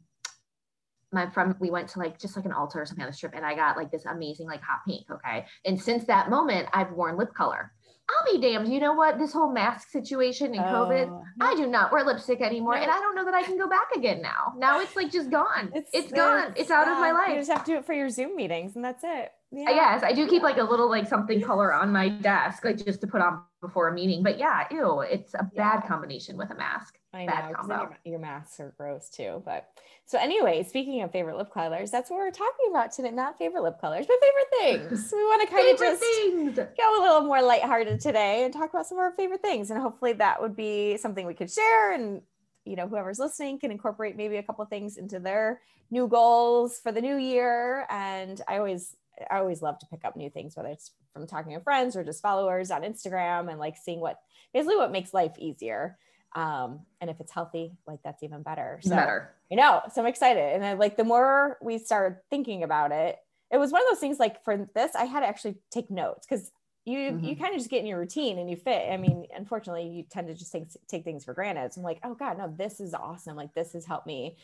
my 1.11 1.29
friend, 1.29 1.55
we 1.59 1.69
went 1.69 1.87
to 1.89 1.99
like 1.99 2.19
just 2.19 2.35
like 2.35 2.45
an 2.45 2.51
altar 2.51 2.81
or 2.81 2.85
something 2.85 3.03
on 3.05 3.11
the 3.11 3.15
strip, 3.15 3.33
and 3.35 3.45
I 3.45 3.55
got 3.55 3.77
like 3.77 3.91
this 3.91 4.05
amazing 4.05 4.47
like 4.47 4.61
hot 4.61 4.79
pink. 4.87 5.05
Okay, 5.11 5.45
and 5.65 5.79
since 5.79 6.03
that 6.05 6.29
moment, 6.31 6.67
I've 6.73 6.91
worn 6.91 7.15
lip 7.15 7.33
color. 7.33 7.71
I'll 8.07 8.33
be 8.33 8.39
damned. 8.39 8.71
You 8.71 8.79
know 8.79 8.93
what? 8.93 9.17
This 9.17 9.33
whole 9.33 9.51
mask 9.51 9.89
situation 9.89 10.53
and 10.53 10.63
COVID, 10.63 11.07
Oh, 11.09 11.23
I 11.41 11.55
do 11.55 11.65
not 11.67 11.91
wear 11.91 12.03
lipstick 12.03 12.39
anymore, 12.41 12.75
No. 12.75 12.81
and 12.83 12.91
I 12.91 12.99
don't 12.99 13.15
know 13.15 13.25
that 13.25 13.33
I 13.33 13.43
can 13.43 13.57
go 13.57 13.67
back 13.67 13.87
again 13.95 14.21
now. 14.21 14.53
Now 14.57 14.79
it's 14.79 14.95
like 14.95 15.11
just 15.11 15.31
gone. 15.31 15.71
It's, 15.73 15.89
it's 15.91 16.11
gone. 16.11 16.53
It's 16.55 16.69
out 16.69 16.87
of 16.87 16.97
my 16.99 17.07
yeah, 17.27 17.33
you 17.33 17.39
just 17.39 17.51
have 17.51 17.63
to 17.65 17.71
do 17.71 17.77
it 17.77 17.85
for 17.85 17.93
your 17.93 18.09
zoom 18.09 18.35
meetings 18.35 18.75
and 18.75 18.85
that's 18.85 19.03
it 19.03 19.09
uh, 19.09 19.29
yeah 19.51 19.69
Yes, 19.71 20.03
I 20.03 20.13
do 20.13 20.27
keep 20.27 20.43
like 20.43 20.57
a 20.57 20.63
little 20.63 20.89
like 20.89 21.07
something 21.07 21.41
color 21.41 21.73
on 21.73 21.91
my 21.91 22.09
desk, 22.09 22.63
like 22.65 22.83
just 22.83 23.01
to 23.01 23.07
put 23.07 23.21
on 23.21 23.41
before 23.65 23.87
a 23.89 23.93
meeting. 23.93 24.23
But 24.23 24.37
yeah, 24.37 24.65
ew, 24.71 25.01
it's 25.01 25.33
a 25.33 25.43
bad 25.55 25.81
Yeah. 25.83 25.87
combination 25.87 26.37
with 26.37 26.51
a 26.51 26.55
mask. 26.55 26.99
I 27.13 27.25
Bad 27.25 27.49
know, 27.51 27.55
combo. 27.55 27.75
your, 27.75 27.97
your 28.03 28.19
masks 28.19 28.59
are 28.59 28.73
gross 28.77 29.09
too. 29.09 29.41
But 29.45 29.69
so 30.05 30.17
anyway, 30.19 30.63
speaking 30.63 31.01
of 31.01 31.11
favorite 31.11 31.37
lip 31.37 31.51
colors, 31.53 31.89
that's 31.89 32.09
what 32.09 32.17
we're 32.17 32.31
talking 32.31 32.67
about 32.69 32.91
today. 32.91 33.11
Not 33.11 33.37
favorite 33.37 33.63
lip 33.63 33.79
colors, 33.79 34.05
but 34.05 34.17
favorite 34.21 34.89
things. 34.89 35.11
We 35.13 35.23
want 35.23 35.41
to 35.47 35.55
kind 35.55 35.69
of 35.71 35.79
just 35.79 36.01
things. 36.01 36.55
go 36.57 36.99
a 36.99 37.01
little 37.01 37.21
more 37.21 37.41
lighthearted 37.41 38.01
today 38.01 38.43
and 38.43 38.53
talk 38.53 38.69
about 38.69 38.85
some 38.85 38.97
of 38.97 39.01
our 39.03 39.11
favorite 39.13 39.41
things. 39.41 39.71
And 39.71 39.79
hopefully 39.81 40.13
that 40.13 40.41
would 40.41 40.55
be 40.55 40.97
something 40.97 41.25
we 41.25 41.33
could 41.33 41.49
share 41.51 41.93
and 41.93 42.21
you 42.67 42.75
know, 42.75 42.87
whoever's 42.87 43.19
listening 43.19 43.59
can 43.59 43.69
incorporate 43.69 44.17
maybe 44.17 44.37
a 44.37 44.43
couple 44.43 44.65
things 44.65 44.97
into 44.97 45.19
their 45.19 45.61
new 45.91 46.07
goals 46.07 46.79
for 46.79 46.91
the 46.91 46.99
new 46.99 47.15
year. 47.15 47.85
And 47.91 48.41
I 48.47 48.57
always 48.57 48.95
I 49.31 49.37
always 49.37 49.61
love 49.61 49.77
to 49.79 49.85
pick 49.85 50.03
up 50.03 50.15
new 50.17 50.29
things, 50.31 50.57
whether 50.57 50.69
it's 50.69 50.89
from 51.15 51.27
talking 51.27 51.53
to 51.53 51.61
friends 51.63 51.95
or 51.95 52.03
just 52.03 52.21
followers 52.21 52.71
on 52.71 52.81
Instagram 52.81 53.49
and 53.49 53.57
like 53.59 53.77
seeing 53.77 54.01
what 54.01 54.19
basically 54.53 54.75
what 54.75 54.91
makes 54.91 55.13
life 55.13 55.33
easier. 55.39 55.97
Um, 56.35 56.85
and 56.99 57.09
if 57.09 57.21
it's 57.21 57.31
healthy, 57.31 57.77
like 57.87 57.99
that's 58.03 58.21
even 58.21 58.43
better. 58.43 58.79
So 58.83 58.97
Better. 58.97 59.35
I 59.51 59.55
know. 59.55 59.81
So 59.93 60.01
I'm 60.01 60.07
excited. 60.07 60.53
And 60.53 60.61
then 60.61 60.77
like 60.77 60.97
the 60.97 61.05
more 61.05 61.57
we 61.61 61.77
started 61.77 62.19
thinking 62.29 62.63
about 62.63 62.91
it, 62.91 63.17
it 63.49 63.57
was 63.57 63.71
one 63.71 63.81
of 63.81 63.87
those 63.89 63.99
things 63.99 64.19
like 64.19 64.43
for 64.43 64.69
this, 64.75 64.93
I 64.95 65.05
had 65.05 65.21
to 65.21 65.27
actually 65.27 65.59
take 65.71 65.89
notes 65.89 66.27
because 66.27 66.51
you 66.83 67.19
you 67.23 67.35
Mhm. 67.35 67.39
kind 67.39 67.53
of 67.53 67.59
just 67.59 67.69
get 67.69 67.79
in 67.79 67.87
your 67.87 67.99
routine 67.99 68.37
and 68.37 68.49
you 68.49 68.57
fit. 68.57 68.91
I 68.91 68.97
mean, 68.97 69.27
unfortunately, 69.33 69.87
you 69.87 70.03
tend 70.03 70.27
to 70.27 70.33
just 70.35 70.51
take 70.51 70.65
take 70.87 71.05
things 71.05 71.23
for 71.23 71.33
granted. 71.33 71.73
So 71.73 71.79
I'm 71.81 71.85
like, 71.85 71.99
oh 72.03 72.15
God, 72.15 72.37
no, 72.37 72.53
this 72.55 72.79
is 72.81 72.93
awesome. 72.93 73.37
Like 73.37 73.53
this 73.53 73.73
has 73.73 73.85
helped 73.85 74.05
me, 74.07 74.37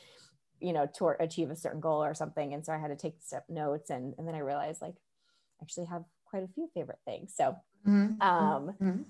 you 0.60 0.74
know, 0.74 0.88
to 0.98 1.08
achieve 1.20 1.50
a 1.50 1.56
certain 1.56 1.80
goal 1.82 2.04
or 2.04 2.14
something. 2.14 2.54
And 2.54 2.66
so 2.66 2.74
I 2.74 2.78
had 2.78 2.90
to 2.90 2.96
take 2.96 3.22
step 3.22 3.46
notes 3.50 3.90
and 3.90 4.14
and 4.18 4.28
then 4.28 4.36
I 4.36 4.40
realized 4.40 4.82
like 4.82 4.96
I 5.62 5.64
actually 5.64 5.88
have 5.88 6.06
quite 6.32 6.44
a 6.44 6.48
few 6.56 6.68
favorite 6.74 7.00
things. 7.06 7.34
So 7.36 7.56
Mhm. 7.88 8.20
um 8.22 8.74
Mhm. 8.82 9.06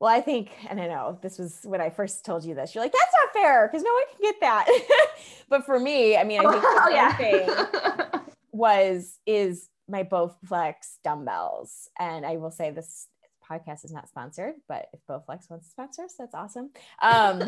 well, 0.00 0.12
I 0.12 0.20
think, 0.20 0.50
and 0.68 0.78
I 0.80 0.88
know 0.88 1.18
this 1.22 1.38
was 1.38 1.60
when 1.64 1.80
I 1.80 1.88
first 1.88 2.24
told 2.26 2.44
you 2.44 2.54
this. 2.54 2.74
You're 2.74 2.84
like, 2.84 2.92
that's 2.92 3.14
not 3.22 3.32
fair 3.32 3.66
because 3.68 3.82
no 3.82 3.92
one 3.92 4.02
can 4.10 4.20
get 4.20 4.40
that. 4.40 4.66
but 5.48 5.64
for 5.64 5.78
me, 5.80 6.16
I 6.16 6.24
mean, 6.24 6.40
I 6.44 6.50
think 6.50 6.62
the 6.62 6.68
oh 6.84 6.88
yeah. 6.90 7.16
thing 7.16 8.22
was 8.52 9.18
is 9.26 9.68
my 9.88 10.02
Bowflex 10.02 10.96
dumbbells, 11.04 11.88
and 11.98 12.24
I 12.26 12.36
will 12.38 12.50
say 12.50 12.70
this 12.70 13.06
podcast 13.50 13.84
is 13.84 13.92
not 13.92 14.08
sponsored, 14.08 14.54
but 14.68 14.88
if 14.94 15.00
Bowflex 15.06 15.50
wants 15.50 15.66
to 15.66 15.70
sponsor 15.70 16.02
us, 16.04 16.14
that's 16.18 16.34
awesome. 16.34 16.70
Um, 17.02 17.42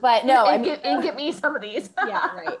but 0.00 0.24
no, 0.24 0.46
I 0.46 0.56
mean, 0.56 0.64
get, 0.64 0.84
and 0.86 1.02
get 1.02 1.14
me 1.14 1.30
some 1.32 1.54
of 1.54 1.60
these. 1.60 1.90
yeah, 2.06 2.34
right. 2.34 2.58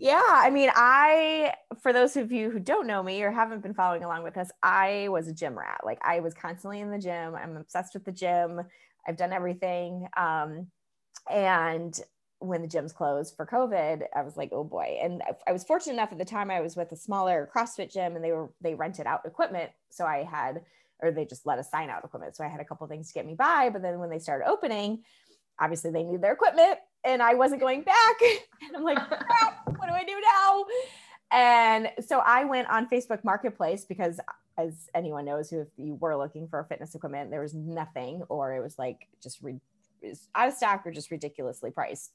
Yeah, 0.00 0.22
I 0.24 0.50
mean, 0.50 0.70
I 0.74 1.54
for 1.82 1.92
those 1.92 2.16
of 2.16 2.30
you 2.30 2.50
who 2.50 2.60
don't 2.60 2.86
know 2.86 3.02
me 3.02 3.22
or 3.22 3.32
haven't 3.32 3.62
been 3.62 3.74
following 3.74 4.04
along 4.04 4.22
with 4.22 4.36
us, 4.36 4.50
I 4.62 5.08
was 5.10 5.26
a 5.26 5.34
gym 5.34 5.58
rat. 5.58 5.80
Like 5.84 5.98
I 6.02 6.20
was 6.20 6.34
constantly 6.34 6.80
in 6.80 6.90
the 6.90 6.98
gym. 6.98 7.34
I'm 7.34 7.56
obsessed 7.56 7.94
with 7.94 8.04
the 8.04 8.12
gym. 8.12 8.60
I've 9.06 9.16
done 9.16 9.32
everything. 9.32 10.06
Um, 10.16 10.68
and 11.30 11.98
when 12.40 12.62
the 12.62 12.68
gyms 12.68 12.94
closed 12.94 13.36
for 13.36 13.46
COVID, 13.46 14.04
I 14.16 14.22
was 14.22 14.36
like, 14.36 14.50
oh 14.52 14.64
boy. 14.64 14.98
And 15.02 15.22
I- 15.48 15.52
was 15.52 15.64
fortunate 15.64 15.94
enough 15.94 16.12
at 16.12 16.18
the 16.18 16.24
time 16.26 16.50
I 16.50 16.60
was 16.60 16.76
with 16.76 16.92
a 16.92 16.96
smaller 16.96 17.50
CrossFit 17.54 17.92
gym 17.92 18.16
and 18.16 18.24
they 18.24 18.32
were 18.32 18.50
they 18.60 18.74
rented 18.74 19.06
out 19.06 19.26
equipment. 19.26 19.70
So 19.90 20.06
I 20.06 20.24
had 20.24 20.62
or 21.02 21.12
they 21.12 21.24
just 21.26 21.46
let 21.46 21.58
us 21.58 21.70
sign 21.70 21.90
out 21.90 22.04
equipment. 22.04 22.36
So 22.36 22.44
I 22.44 22.48
had 22.48 22.60
a 22.60 22.64
couple 22.64 22.86
things 22.88 23.08
to 23.08 23.14
get 23.14 23.26
me 23.26 23.34
by. 23.34 23.70
But 23.72 23.82
then 23.82 23.98
when 24.00 24.10
they 24.10 24.18
started 24.20 24.48
opening, 24.48 25.04
obviously 25.60 25.90
they 25.90 26.04
need 26.04 26.22
their 26.22 26.32
equipment 26.32 26.78
and 27.04 27.22
I 27.22 27.34
wasn't 27.34 27.60
going 27.60 27.82
back. 27.82 28.16
And 28.66 28.76
I'm 28.76 28.82
like, 28.84 28.98
crap, 29.08 29.66
what 29.78 29.88
do 29.88 29.94
I 29.94 30.04
do 30.04 30.20
now? 30.20 30.64
And 31.30 31.90
so 32.04 32.18
I 32.18 32.44
went 32.44 32.68
on 32.68 32.86
Facebook 32.88 33.24
Marketplace 33.24 33.86
because, 33.86 34.20
as 34.58 34.90
anyone 34.94 35.24
knows, 35.24 35.48
who 35.48 35.60
if 35.60 35.68
you 35.78 35.94
were 35.94 36.16
looking 36.16 36.48
for 36.48 36.62
fitness 36.68 36.94
equipment, 36.94 37.30
there 37.30 37.40
was 37.40 37.54
nothing, 37.54 38.22
or 38.28 38.54
it 38.54 38.60
was 38.60 38.78
like 38.78 39.08
just 39.22 39.40
re- 39.42 39.60
was 40.02 40.28
out 40.34 40.48
of 40.48 40.54
stock 40.54 40.82
or 40.84 40.90
just 40.90 41.10
ridiculously 41.10 41.70
priced. 41.70 42.12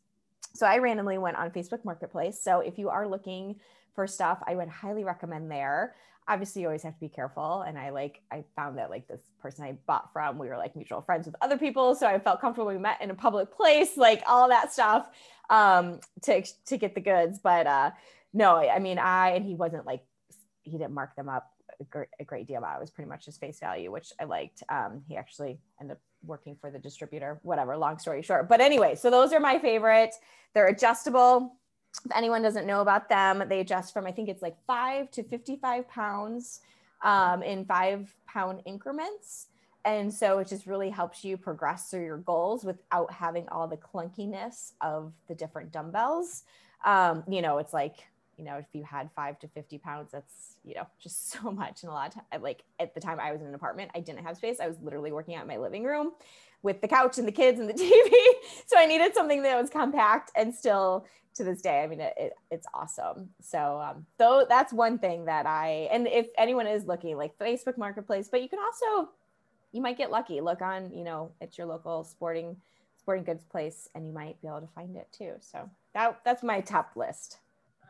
So 0.56 0.68
I 0.68 0.78
randomly 0.78 1.18
went 1.18 1.38
on 1.38 1.50
Facebook 1.52 1.84
Marketplace. 1.84 2.40
So 2.42 2.60
if 2.60 2.78
you 2.78 2.90
are 2.90 3.08
looking 3.08 3.56
for 3.96 4.08
stuff, 4.08 4.40
I 4.46 4.56
would 4.56 4.70
highly 4.70 5.04
recommend 5.04 5.50
there. 5.50 5.96
Obviously, 6.28 6.62
you 6.62 6.68
always 6.68 6.84
have 6.84 6.94
to 6.94 7.00
be 7.00 7.10
careful. 7.10 7.62
And 7.62 7.78
I 7.78 7.90
like, 7.90 8.22
I 8.32 8.46
found 8.56 8.78
that 8.78 8.90
like 8.90 9.08
this 9.08 9.20
person 9.42 9.66
I 9.66 9.74
bought 9.88 10.14
from, 10.14 10.38
we 10.38 10.48
were 10.48 10.58
like 10.58 10.76
mutual 10.76 11.02
friends 11.02 11.26
with 11.26 11.36
other 11.42 11.58
people. 11.58 11.96
So 11.96 12.08
I 12.08 12.18
felt 12.20 12.40
comfortable. 12.40 12.72
We 12.72 12.78
met 12.78 13.02
in 13.02 13.12
a 13.12 13.16
public 13.16 13.52
place, 13.52 13.98
like 13.98 14.24
all 14.26 14.48
that 14.50 14.72
stuff 14.72 15.10
um, 15.50 16.00
to, 16.24 16.44
to 16.68 16.78
get 16.78 16.96
the 16.96 17.02
goods. 17.02 17.40
But 17.44 17.68
uh, 17.68 17.92
no, 18.34 18.56
I 18.56 18.80
mean, 18.80 19.00
I, 19.00 19.32
and 19.32 19.46
he 19.46 19.56
wasn't 19.56 19.86
like, 19.86 20.04
he 20.62 20.72
didn't 20.72 20.94
mark 20.94 21.16
them 21.16 21.28
up 21.28 21.53
a 21.80 21.84
great, 21.86 22.08
a 22.20 22.24
great 22.24 22.48
deal. 22.48 22.60
About. 22.60 22.78
It 22.78 22.82
was 22.82 22.92
pretty 22.92 23.10
much 23.10 23.26
his 23.26 23.38
face 23.38 23.60
value, 23.60 23.92
which 23.92 24.12
I 24.20 24.26
liked. 24.26 24.64
Um, 24.70 25.02
he 25.08 25.18
actually 25.18 25.60
ended 25.80 25.98
up 25.98 26.02
working 26.26 26.56
for 26.60 26.72
the 26.72 26.80
distributor, 26.80 27.40
whatever, 27.44 27.76
long 27.78 27.98
story 27.98 28.22
short. 28.22 28.48
But 28.48 28.62
anyway, 28.62 28.96
so 28.96 29.10
those 29.10 29.34
are 29.34 29.40
my 29.40 29.60
favorite. 29.60 30.16
They're 30.54 30.68
adjustable. 30.68 31.56
If 32.06 32.12
anyone 32.16 32.42
doesn't 32.42 32.66
know 32.66 32.82
about 32.82 33.10
them, 33.10 33.44
they 33.48 33.60
adjust 33.60 33.94
from, 33.94 34.08
I 34.08 34.12
think 34.12 34.30
it's 34.30 34.42
like 34.42 34.56
five 34.66 35.12
to 35.12 35.24
55 35.24 35.88
pounds 35.88 36.62
um, 37.04 37.44
in 37.44 37.66
five 37.66 38.14
pound 38.28 38.62
increments. 38.66 39.48
and 39.86 40.14
so 40.14 40.40
it 40.40 40.48
just 40.48 40.66
really 40.66 40.90
helps 40.90 41.26
you 41.26 41.36
progress 41.36 41.90
through 41.90 42.06
your 42.06 42.20
goals 42.20 42.64
without 42.64 43.12
having 43.12 43.48
all 43.50 43.68
the 43.68 43.78
clunkiness 43.78 44.72
of 44.80 45.12
the 45.28 45.36
different 45.36 45.72
dumbbells. 45.72 46.44
Um, 46.86 47.24
you 47.28 47.42
know, 47.42 47.58
it's 47.58 47.74
like, 47.74 47.96
you 48.44 48.50
know, 48.50 48.58
if 48.58 48.66
you 48.74 48.84
had 48.84 49.10
five 49.16 49.40
to 49.40 49.48
50 49.48 49.78
pounds, 49.78 50.12
that's, 50.12 50.58
you 50.66 50.76
know, 50.76 50.86
just 51.02 51.32
so 51.32 51.50
much. 51.50 51.84
And 51.84 51.90
a 51.90 51.94
lot 51.94 52.10
of 52.10 52.16
time, 52.16 52.42
like 52.42 52.64
at 52.80 52.94
the 52.94 53.00
time 53.00 53.20
I 53.20 53.32
was 53.32 53.42
in 53.42 53.48
an 53.48 53.56
apartment, 53.56 53.92
I 53.96 54.02
didn't 54.02 54.26
have 54.26 54.36
space. 54.36 54.60
I 54.60 54.68
was 54.68 54.78
literally 54.82 55.14
working 55.14 55.36
out 55.36 55.44
in 55.44 55.48
my 55.48 55.58
living 55.58 55.86
room 55.86 56.12
with 56.62 56.82
the 56.82 56.88
couch 56.88 57.18
and 57.18 57.28
the 57.28 57.32
kids 57.32 57.60
and 57.60 57.70
the 57.70 57.74
TV. 57.74 58.12
so 58.68 58.78
I 58.78 58.86
needed 58.86 59.14
something 59.14 59.44
that 59.44 59.60
was 59.60 59.70
compact 59.70 60.32
and 60.36 60.54
still 60.54 61.06
to 61.36 61.44
this 61.44 61.62
day. 61.62 61.82
I 61.82 61.88
mean, 61.88 62.02
it, 62.02 62.14
it 62.18 62.34
it's 62.52 62.68
awesome. 62.74 63.30
So, 63.42 63.80
um, 63.80 64.06
though 64.18 64.46
that's 64.48 64.74
one 64.74 65.00
thing 65.00 65.26
that 65.26 65.46
I, 65.46 65.88
and 65.92 66.06
if 66.06 66.28
anyone 66.38 66.68
is 66.68 66.86
looking 66.86 67.18
like 67.18 67.38
Facebook 67.38 67.78
marketplace, 67.78 68.28
but 68.30 68.42
you 68.42 68.50
can 68.50 68.60
also, 68.60 69.10
you 69.72 69.82
might 69.82 69.98
get 69.98 70.12
lucky. 70.12 70.42
Look 70.42 70.62
on, 70.62 70.92
you 70.92 71.06
know, 71.06 71.32
at 71.42 71.58
your 71.58 71.66
local 71.66 72.04
sporting, 72.04 72.58
sporting 73.00 73.24
goods 73.24 73.46
place 73.46 73.90
and 73.96 74.06
you 74.06 74.14
might 74.14 74.40
be 74.42 74.48
able 74.48 74.62
to 74.62 74.68
find 74.76 74.96
it 74.96 75.08
too. 75.18 75.34
So 75.40 75.70
that, 75.94 76.20
that's 76.26 76.44
my 76.44 76.60
top 76.62 76.92
list. 76.96 77.40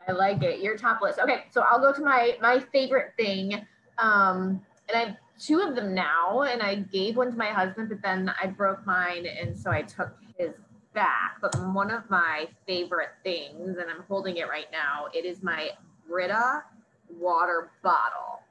I 0.07 0.11
like 0.11 0.43
it. 0.43 0.59
Your 0.61 0.77
top 0.77 1.01
list. 1.01 1.19
Okay. 1.19 1.45
So 1.49 1.61
I'll 1.61 1.79
go 1.79 1.93
to 1.93 2.01
my, 2.01 2.37
my 2.41 2.59
favorite 2.59 3.13
thing. 3.17 3.65
Um, 3.97 4.61
and 4.89 4.97
I 4.97 4.99
have 5.05 5.17
two 5.39 5.59
of 5.59 5.75
them 5.75 5.93
now 5.93 6.41
and 6.41 6.61
I 6.61 6.75
gave 6.75 7.17
one 7.17 7.31
to 7.31 7.37
my 7.37 7.49
husband, 7.49 7.89
but 7.89 8.01
then 8.01 8.31
I 8.41 8.47
broke 8.47 8.85
mine. 8.85 9.25
And 9.25 9.57
so 9.57 9.71
I 9.71 9.81
took 9.81 10.15
his 10.37 10.51
back, 10.93 11.37
but 11.41 11.55
one 11.73 11.91
of 11.91 12.09
my 12.09 12.47
favorite 12.67 13.09
things, 13.23 13.77
and 13.77 13.89
I'm 13.89 14.03
holding 14.07 14.37
it 14.37 14.47
right 14.47 14.67
now, 14.71 15.07
it 15.13 15.25
is 15.25 15.41
my 15.41 15.71
Brita 16.07 16.63
water 17.09 17.71
bottle. 17.81 18.41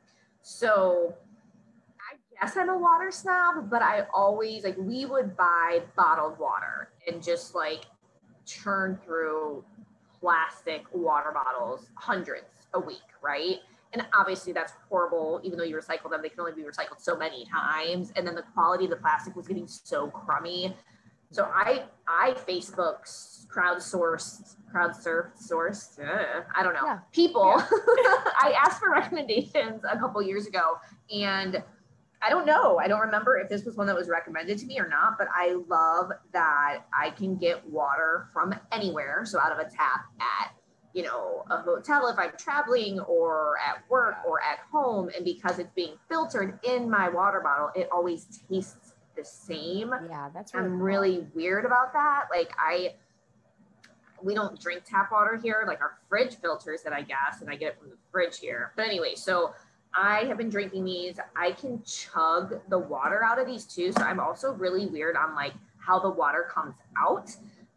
So 0.42 1.14
I 2.00 2.16
guess 2.40 2.56
I'm 2.56 2.68
a 2.68 2.78
water 2.78 3.10
snob, 3.10 3.70
but 3.70 3.82
I 3.82 4.06
always 4.12 4.64
like 4.64 4.76
we 4.78 5.06
would 5.06 5.36
buy 5.36 5.82
bottled 5.96 6.38
water 6.38 6.90
and 7.06 7.22
just 7.22 7.54
like 7.54 7.84
churn 8.44 8.98
through 9.04 9.64
plastic 10.22 10.84
water 10.92 11.32
bottles, 11.34 11.90
hundreds 11.96 12.46
a 12.72 12.80
week, 12.80 13.02
right? 13.22 13.56
And 13.92 14.06
obviously 14.18 14.54
that's 14.54 14.72
horrible, 14.88 15.40
even 15.44 15.58
though 15.58 15.64
you 15.64 15.76
recycle 15.76 16.10
them, 16.10 16.22
they 16.22 16.30
can 16.30 16.40
only 16.40 16.52
be 16.52 16.62
recycled 16.62 16.98
so 17.00 17.14
many 17.14 17.44
times. 17.44 18.10
And 18.16 18.26
then 18.26 18.34
the 18.34 18.44
quality 18.54 18.84
of 18.84 18.90
the 18.90 18.96
plastic 18.96 19.36
was 19.36 19.46
getting 19.46 19.66
so 19.66 20.06
crummy 20.08 20.74
so 21.32 21.44
I 21.44 21.84
I 22.06 22.34
Facebook 22.46 23.08
crowdsourced, 23.48 24.56
crowdsurfed, 24.72 25.50
sourced. 25.50 25.98
Uh, 25.98 26.42
I 26.54 26.62
don't 26.62 26.74
know 26.74 26.84
yeah. 26.84 26.98
people. 27.10 27.54
Yeah. 27.56 27.64
I 28.38 28.54
asked 28.62 28.80
for 28.80 28.90
recommendations 28.90 29.82
a 29.90 29.98
couple 29.98 30.22
years 30.22 30.46
ago, 30.46 30.76
and 31.10 31.62
I 32.24 32.30
don't 32.30 32.46
know. 32.46 32.78
I 32.78 32.86
don't 32.86 33.00
remember 33.00 33.36
if 33.38 33.48
this 33.48 33.64
was 33.64 33.76
one 33.76 33.86
that 33.88 33.96
was 33.96 34.08
recommended 34.08 34.58
to 34.58 34.66
me 34.66 34.78
or 34.78 34.88
not. 34.88 35.18
But 35.18 35.28
I 35.34 35.56
love 35.68 36.12
that 36.32 36.82
I 36.96 37.10
can 37.10 37.36
get 37.36 37.66
water 37.68 38.28
from 38.32 38.54
anywhere, 38.70 39.24
so 39.24 39.40
out 39.40 39.52
of 39.52 39.58
a 39.58 39.64
tap 39.64 40.06
at 40.20 40.54
you 40.94 41.02
know 41.02 41.44
a 41.50 41.56
hotel 41.58 42.06
if 42.08 42.18
I'm 42.18 42.32
traveling 42.38 43.00
or 43.00 43.56
at 43.66 43.82
work 43.90 44.16
or 44.26 44.40
at 44.42 44.60
home, 44.70 45.10
and 45.16 45.24
because 45.24 45.58
it's 45.58 45.72
being 45.74 45.94
filtered 46.08 46.58
in 46.62 46.88
my 46.88 47.08
water 47.08 47.40
bottle, 47.40 47.70
it 47.74 47.88
always 47.92 48.26
tastes 48.48 48.94
the 49.16 49.24
same. 49.24 49.92
Yeah, 50.08 50.28
that's 50.32 50.54
really 50.54 50.66
I'm 50.66 50.72
cool. 50.72 50.80
really 50.80 51.26
weird 51.34 51.64
about 51.64 51.92
that. 51.92 52.26
Like 52.30 52.52
I 52.58 52.94
we 54.22 54.34
don't 54.34 54.60
drink 54.60 54.84
tap 54.84 55.10
water 55.10 55.40
here, 55.42 55.64
like 55.66 55.80
our 55.80 55.98
fridge 56.08 56.36
filters 56.36 56.82
that 56.82 56.92
I 56.92 57.02
guess, 57.02 57.40
and 57.40 57.50
I 57.50 57.56
get 57.56 57.72
it 57.72 57.78
from 57.80 57.90
the 57.90 57.96
fridge 58.10 58.38
here. 58.38 58.72
But 58.76 58.86
anyway, 58.86 59.14
so 59.16 59.54
I 59.94 60.24
have 60.24 60.38
been 60.38 60.48
drinking 60.48 60.84
these. 60.84 61.16
I 61.36 61.52
can 61.52 61.82
chug 61.84 62.60
the 62.68 62.78
water 62.78 63.22
out 63.24 63.38
of 63.38 63.46
these 63.46 63.64
too. 63.64 63.92
So 63.92 64.02
I'm 64.02 64.20
also 64.20 64.52
really 64.52 64.86
weird 64.86 65.16
on 65.16 65.34
like 65.34 65.52
how 65.78 65.98
the 65.98 66.10
water 66.10 66.48
comes 66.52 66.74
out 66.96 67.30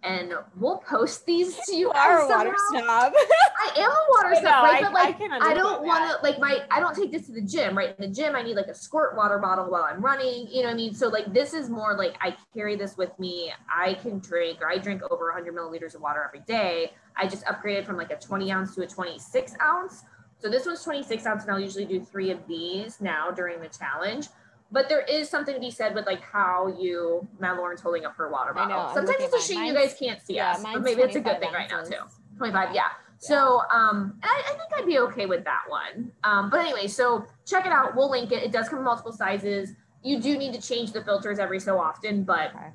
and 0.06 0.34
we'll 0.58 0.78
post 0.78 1.26
these 1.26 1.56
to 1.66 1.74
you. 1.74 1.80
you 1.80 1.92
are 1.92 2.22
a 2.22 2.28
water 2.28 2.54
snob. 2.70 3.14
I 3.16 3.72
am 3.78 3.90
a 3.90 4.06
water 4.10 4.36
snob, 4.36 4.64
right? 4.64 4.84
But 4.84 4.94
like, 4.94 5.20
I, 5.20 5.52
I 5.52 5.54
don't 5.54 5.84
want 5.84 6.12
to 6.12 6.24
like 6.24 6.40
my. 6.40 6.64
I 6.70 6.80
don't 6.80 6.96
take 6.96 7.12
this 7.12 7.26
to 7.26 7.32
the 7.32 7.42
gym, 7.42 7.76
right? 7.76 7.96
In 7.98 8.10
the 8.10 8.16
gym, 8.16 8.36
I 8.36 8.44
need 8.44 8.56
like 8.56 8.68
a 8.68 8.76
squirt 8.76 9.18
water 9.18 9.40
bottle 9.40 9.70
while 9.70 9.84
I'm 9.84 10.02
running. 10.02 10.48
You 10.50 10.62
know 10.62 10.68
what 10.68 10.74
I 10.74 10.78
mean? 10.78 10.94
So 10.94 11.08
like, 11.08 11.34
this 11.34 11.54
is 11.54 11.70
more 11.70 11.96
like 11.98 12.16
I 12.22 12.36
carry 12.54 12.76
this 12.76 12.98
with 12.98 13.18
me. 13.20 13.52
I 13.68 13.96
can 13.96 14.20
drink, 14.20 14.62
or 14.62 14.70
I 14.70 14.78
drink 14.78 15.02
over 15.10 15.26
100 15.26 15.56
milliliters 15.56 15.96
of 15.96 16.02
water 16.02 16.24
every 16.24 16.42
day. 16.46 16.94
I 17.18 17.28
just 17.28 17.44
upgraded 17.46 17.86
from 17.86 17.98
like 17.98 18.12
a 18.12 18.18
20 18.18 18.52
ounce 18.52 18.76
to 18.76 18.84
a 18.84 18.88
26 18.88 19.56
ounce. 19.62 20.04
So 20.40 20.50
this 20.50 20.66
one's 20.66 20.84
26 20.84 21.26
ounce, 21.26 21.44
and 21.44 21.52
I'll 21.52 21.60
usually 21.60 21.86
do 21.86 22.00
three 22.00 22.30
of 22.30 22.46
these 22.48 23.02
now 23.02 23.32
during 23.32 23.60
the 23.62 23.70
challenge 23.70 24.28
but 24.72 24.90
there 24.90 25.02
is 25.02 25.30
something 25.30 25.54
to 25.54 25.60
be 25.60 25.72
said 25.72 25.94
with 25.96 26.06
like 26.06 26.22
how 26.22 26.68
you 26.80 27.28
Matt 27.40 27.58
Lauren's 27.58 27.82
holding 27.82 28.06
up 28.06 28.16
her 28.18 28.30
water 28.30 28.54
bottle. 28.54 28.78
Know, 28.78 28.94
Sometimes 28.94 29.18
it's 29.20 29.50
a 29.50 29.54
shame 29.54 29.66
you 29.66 29.74
guys 29.74 29.96
can't 29.98 30.22
see 30.22 30.36
yeah, 30.36 30.52
us, 30.52 30.64
but 30.64 30.82
maybe 30.82 31.02
it's 31.02 31.16
a 31.16 31.22
good 31.22 31.40
thing 31.40 31.54
right 31.54 31.70
now 31.70 31.84
too. 31.84 31.96
25, 32.38 32.70
yeah. 32.70 32.74
yeah. 32.76 32.82
So 33.18 33.62
um 33.72 34.20
I, 34.24 34.44
I, 34.48 34.50
think 34.50 34.70
I'd 34.78 34.86
be 34.86 35.00
okay 35.00 35.26
with 35.26 35.46
that 35.46 35.64
one. 35.68 36.12
Um, 36.24 36.50
but 36.50 36.60
anyway, 36.60 36.88
so 36.88 37.26
check 37.46 37.66
it 37.66 37.72
out. 37.72 37.96
We'll 37.96 38.12
link 38.12 38.32
it. 38.32 38.44
It 38.44 38.52
does 38.52 38.68
come 38.68 38.80
in 38.80 38.86
multiple 38.86 39.14
sizes. 39.14 39.72
You 40.04 40.20
do 40.20 40.38
need 40.38 40.54
to 40.54 40.62
change 40.62 40.92
the 40.92 41.04
filters 41.04 41.40
every 41.40 41.60
so 41.60 41.80
often, 41.80 42.24
but 42.24 42.50
okay. 42.54 42.72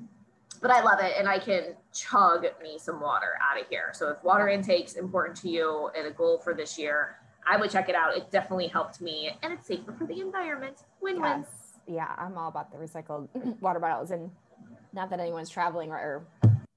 but 0.61 0.71
I 0.71 0.81
love 0.81 0.99
it 1.01 1.13
and 1.17 1.29
I 1.29 1.37
can 1.37 1.75
chug 1.93 2.45
me 2.63 2.79
some 2.79 2.99
water 2.99 3.37
out 3.41 3.61
of 3.61 3.67
here. 3.69 3.91
So 3.93 4.09
if 4.09 4.23
water 4.23 4.49
intake's 4.49 4.93
important 4.93 5.37
to 5.41 5.49
you 5.49 5.91
and 5.95 6.07
a 6.07 6.11
goal 6.11 6.39
for 6.39 6.55
this 6.55 6.79
year, 6.79 7.17
I 7.45 7.57
would 7.57 7.71
check 7.71 7.89
it 7.89 7.95
out. 7.95 8.15
It 8.15 8.31
definitely 8.31 8.67
helped 8.67 9.01
me 9.01 9.31
and 9.41 9.53
it's 9.53 9.67
safer 9.67 9.93
for 9.93 10.05
the 10.05 10.21
environment. 10.21 10.83
Win-win. 11.01 11.41
Yes 11.41 11.71
yeah, 11.87 12.13
I'm 12.17 12.37
all 12.37 12.49
about 12.49 12.71
the 12.71 12.77
recycled 12.77 13.27
water 13.61 13.79
bottles 13.79 14.11
and 14.11 14.31
not 14.93 15.09
that 15.09 15.19
anyone's 15.19 15.49
traveling 15.49 15.91
or, 15.91 15.97
or 15.97 16.25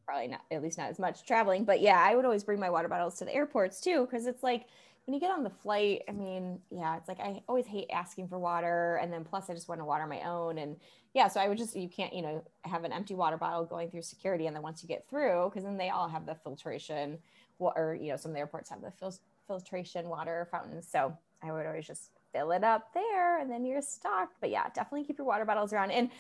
probably 0.05 0.29
not, 0.29 0.43
at 0.51 0.63
least 0.63 0.79
not 0.79 0.91
as 0.91 0.99
much 0.99 1.27
traveling, 1.27 1.65
but 1.65 1.81
yeah, 1.81 1.99
I 1.99 2.15
would 2.15 2.25
always 2.25 2.45
bring 2.45 2.61
my 2.61 2.71
water 2.71 2.89
bottles 2.89 3.17
to 3.19 3.25
the 3.25 3.35
airports 3.35 3.81
too. 3.81 4.07
Cause 4.11 4.27
it's 4.27 4.43
like, 4.43 4.67
when 5.07 5.13
you 5.13 5.21
get 5.21 5.33
on 5.33 5.45
the 5.45 5.51
flight, 5.51 6.03
I 6.09 6.13
mean, 6.13 6.61
yeah, 6.71 6.97
it's 6.97 7.09
like 7.09 7.21
I 7.21 7.43
always 7.47 7.67
hate 7.67 7.89
asking 7.93 8.29
for 8.29 8.39
water. 8.39 8.99
And 9.03 9.13
then 9.13 9.23
plus 9.23 9.51
I 9.51 9.53
just 9.53 9.69
want 9.69 9.83
to 9.83 9.85
water 9.85 10.07
my 10.07 10.23
own. 10.23 10.57
And 10.57 10.77
yeah, 11.13 11.29
so 11.29 11.41
I 11.41 11.49
would 11.49 11.59
just, 11.59 11.77
you 11.77 11.91
can't, 11.91 12.15
you 12.15 12.23
know, 12.23 12.43
have 12.63 12.85
an 12.85 12.93
empty 12.93 13.15
water 13.15 13.37
bottle 13.37 13.67
going 13.67 13.91
through 13.91 14.01
security. 14.01 14.47
And 14.47 14.57
then 14.57 14.63
once 14.63 14.83
you 14.83 14.89
get 14.89 15.07
through, 15.07 15.51
because 15.51 15.65
then 15.65 15.77
they 15.77 15.91
all 15.91 16.09
have 16.09 16.25
the 16.25 16.35
filtration, 16.35 17.19
or, 17.59 17.99
you 18.01 18.09
know, 18.09 18.17
some 18.17 18.31
of 18.31 18.35
the 18.35 18.39
airports 18.39 18.71
have 18.71 18.81
the 18.81 18.91
fil- 18.93 19.19
filtration 19.47 20.09
water 20.09 20.49
fountains. 20.51 20.89
So 20.91 21.17
I 21.43 21.53
would 21.53 21.67
always 21.67 21.87
just 21.87 22.11
fill 22.33 22.51
it 22.53 22.65
up 22.65 22.93
there 22.95 23.41
and 23.41 23.51
then 23.51 23.65
you're 23.65 23.83
stocked. 23.83 24.37
But 24.41 24.51
yeah, 24.51 24.69
definitely 24.75 25.05
keep 25.05 25.19
your 25.19 25.27
water 25.27 25.45
bottles 25.45 25.73
around. 25.73 25.91
And 25.91 26.11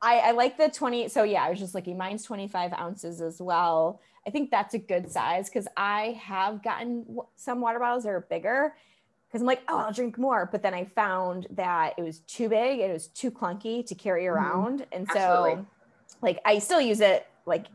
I, 0.00 0.18
I 0.18 0.30
like 0.32 0.56
the 0.56 0.68
20. 0.68 1.08
So 1.08 1.22
yeah, 1.22 1.44
I 1.44 1.50
was 1.50 1.58
just 1.58 1.74
looking, 1.74 1.96
mine's 1.96 2.24
25 2.24 2.72
ounces 2.74 3.20
as 3.20 3.40
well. 3.40 4.00
I 4.26 4.30
think 4.30 4.50
that's 4.50 4.74
a 4.74 4.78
good 4.78 5.10
size 5.10 5.48
because 5.48 5.68
I 5.76 6.20
have 6.22 6.62
gotten 6.62 7.18
some 7.36 7.60
water 7.60 7.78
bottles 7.78 8.04
that 8.04 8.10
are 8.10 8.26
bigger 8.28 8.74
because 9.28 9.42
I'm 9.42 9.46
like, 9.46 9.62
oh, 9.68 9.78
I'll 9.78 9.92
drink 9.92 10.16
more. 10.16 10.48
But 10.50 10.62
then 10.62 10.74
I 10.74 10.84
found 10.84 11.46
that 11.50 11.94
it 11.98 12.02
was 12.02 12.20
too 12.20 12.48
big, 12.48 12.80
it 12.80 12.92
was 12.92 13.08
too 13.08 13.30
clunky 13.30 13.84
to 13.86 13.94
carry 13.94 14.24
mm-hmm. 14.24 14.34
around. 14.34 14.80
Mm-hmm. 14.80 14.92
And 14.92 15.08
so, 15.12 15.18
Absolutely. 15.18 15.66
like, 16.22 16.40
I 16.44 16.58
still 16.58 16.80
use 16.80 17.00
it 17.00 17.26
like 17.44 17.66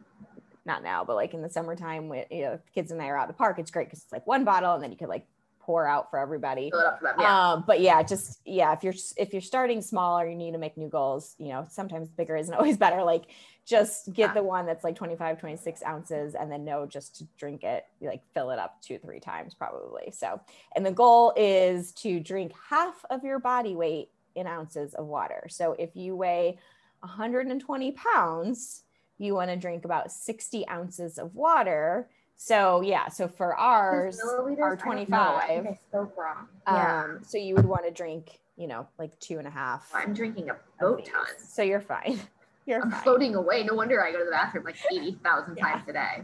not 0.65 0.83
now, 0.83 1.03
but 1.03 1.15
like 1.15 1.33
in 1.33 1.41
the 1.41 1.49
summertime 1.49 2.09
when 2.09 2.25
you 2.29 2.41
know 2.41 2.59
kids 2.73 2.91
and 2.91 3.01
I 3.01 3.07
are 3.07 3.17
out 3.17 3.23
at 3.23 3.27
the 3.29 3.33
park, 3.33 3.59
it's 3.59 3.71
great 3.71 3.87
because 3.87 4.03
it's 4.03 4.11
like 4.11 4.27
one 4.27 4.43
bottle 4.43 4.73
and 4.73 4.83
then 4.83 4.91
you 4.91 4.97
could 4.97 5.09
like 5.09 5.25
pour 5.69 5.85
out 5.85 6.09
for 6.09 6.17
everybody. 6.17 6.71
For 6.71 6.97
them, 7.01 7.13
yeah. 7.19 7.51
Um, 7.51 7.63
but 7.67 7.79
yeah, 7.79 8.01
just 8.01 8.39
yeah, 8.45 8.73
if 8.73 8.83
you're 8.83 8.95
if 9.17 9.33
you're 9.33 9.41
starting 9.41 9.81
small 9.81 10.19
or 10.19 10.27
you 10.27 10.35
need 10.35 10.53
to 10.53 10.57
make 10.57 10.77
new 10.77 10.89
goals, 10.89 11.35
you 11.37 11.49
know, 11.49 11.67
sometimes 11.69 12.09
bigger 12.09 12.35
isn't 12.35 12.53
always 12.55 12.77
better. 12.77 13.03
Like 13.03 13.25
just 13.65 14.11
get 14.13 14.29
yeah. 14.29 14.33
the 14.33 14.41
one 14.41 14.65
that's 14.65 14.83
like 14.83 14.95
25, 14.95 15.39
26 15.39 15.83
ounces 15.85 16.33
and 16.33 16.51
then 16.51 16.65
know 16.65 16.87
just 16.87 17.17
to 17.17 17.27
drink 17.37 17.63
it, 17.63 17.85
like 18.01 18.23
fill 18.33 18.49
it 18.49 18.57
up 18.57 18.81
two, 18.81 18.97
three 18.97 19.19
times 19.19 19.53
probably. 19.53 20.11
So, 20.11 20.41
and 20.75 20.83
the 20.83 20.91
goal 20.91 21.33
is 21.37 21.91
to 21.93 22.19
drink 22.19 22.51
half 22.69 23.05
of 23.11 23.23
your 23.23 23.37
body 23.37 23.75
weight 23.75 24.09
in 24.33 24.47
ounces 24.47 24.95
of 24.95 25.05
water. 25.05 25.45
So 25.49 25.75
if 25.77 25.95
you 25.95 26.15
weigh 26.15 26.57
120 27.01 27.91
pounds, 27.91 28.83
you 29.19 29.35
want 29.35 29.51
to 29.51 29.55
drink 29.55 29.85
about 29.85 30.11
60 30.11 30.67
ounces 30.67 31.17
of 31.17 31.35
water 31.35 32.09
so 32.41 32.79
yeah, 32.79 33.09
so 33.09 33.27
for 33.27 33.53
ours, 33.53 34.17
our 34.61 34.77
25, 34.77 35.11
I 35.19 35.77
spoke 35.89 36.15
wrong. 36.15 36.47
Yeah. 36.65 37.03
Um, 37.03 37.19
so 37.21 37.37
you 37.37 37.53
would 37.53 37.65
want 37.65 37.83
to 37.83 37.91
drink, 37.91 38.39
you 38.55 38.65
know, 38.65 38.87
like 38.97 39.19
two 39.19 39.39
and 39.39 39.47
a 39.47 39.49
half. 39.51 39.91
I'm 39.93 40.13
drinking 40.13 40.49
a 40.49 40.55
boat 40.79 41.03
ton. 41.03 41.27
So 41.37 41.61
you're 41.61 41.81
fine. 41.81 42.19
You're 42.65 42.83
I'm 42.83 42.91
fine. 42.91 43.01
floating 43.01 43.35
away. 43.35 43.63
No 43.63 43.73
wonder 43.73 44.05
I 44.05 44.11
go 44.11 44.19
to 44.19 44.25
the 44.25 44.31
bathroom 44.31 44.63
like 44.63 44.75
80,000 44.91 45.57
yeah. 45.57 45.63
times 45.63 45.89
a 45.89 45.93
day. 45.93 46.23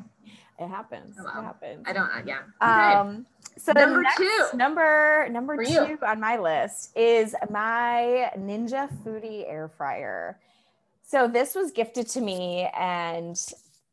It 0.60 0.68
happens. 0.68 1.16
Oh, 1.20 1.24
well. 1.24 1.40
It 1.40 1.44
happens. 1.44 1.84
I 1.88 1.94
don't, 1.94 2.10
uh, 2.10 2.22
yeah. 2.24 2.40
Okay. 2.62 2.98
Um, 2.98 3.26
so 3.58 3.72
number 3.72 4.04
two, 4.16 4.44
number, 4.54 5.28
number 5.32 5.66
two 5.66 5.72
you. 5.72 6.00
on 6.06 6.20
my 6.20 6.38
list 6.38 6.96
is 6.96 7.36
my 7.50 8.32
Ninja 8.38 8.88
Foodi 9.04 9.44
air 9.50 9.72
fryer. 9.76 10.40
So 11.08 11.28
this 11.28 11.54
was 11.54 11.72
gifted 11.72 12.08
to 12.10 12.22
me 12.22 12.68
and 12.78 13.40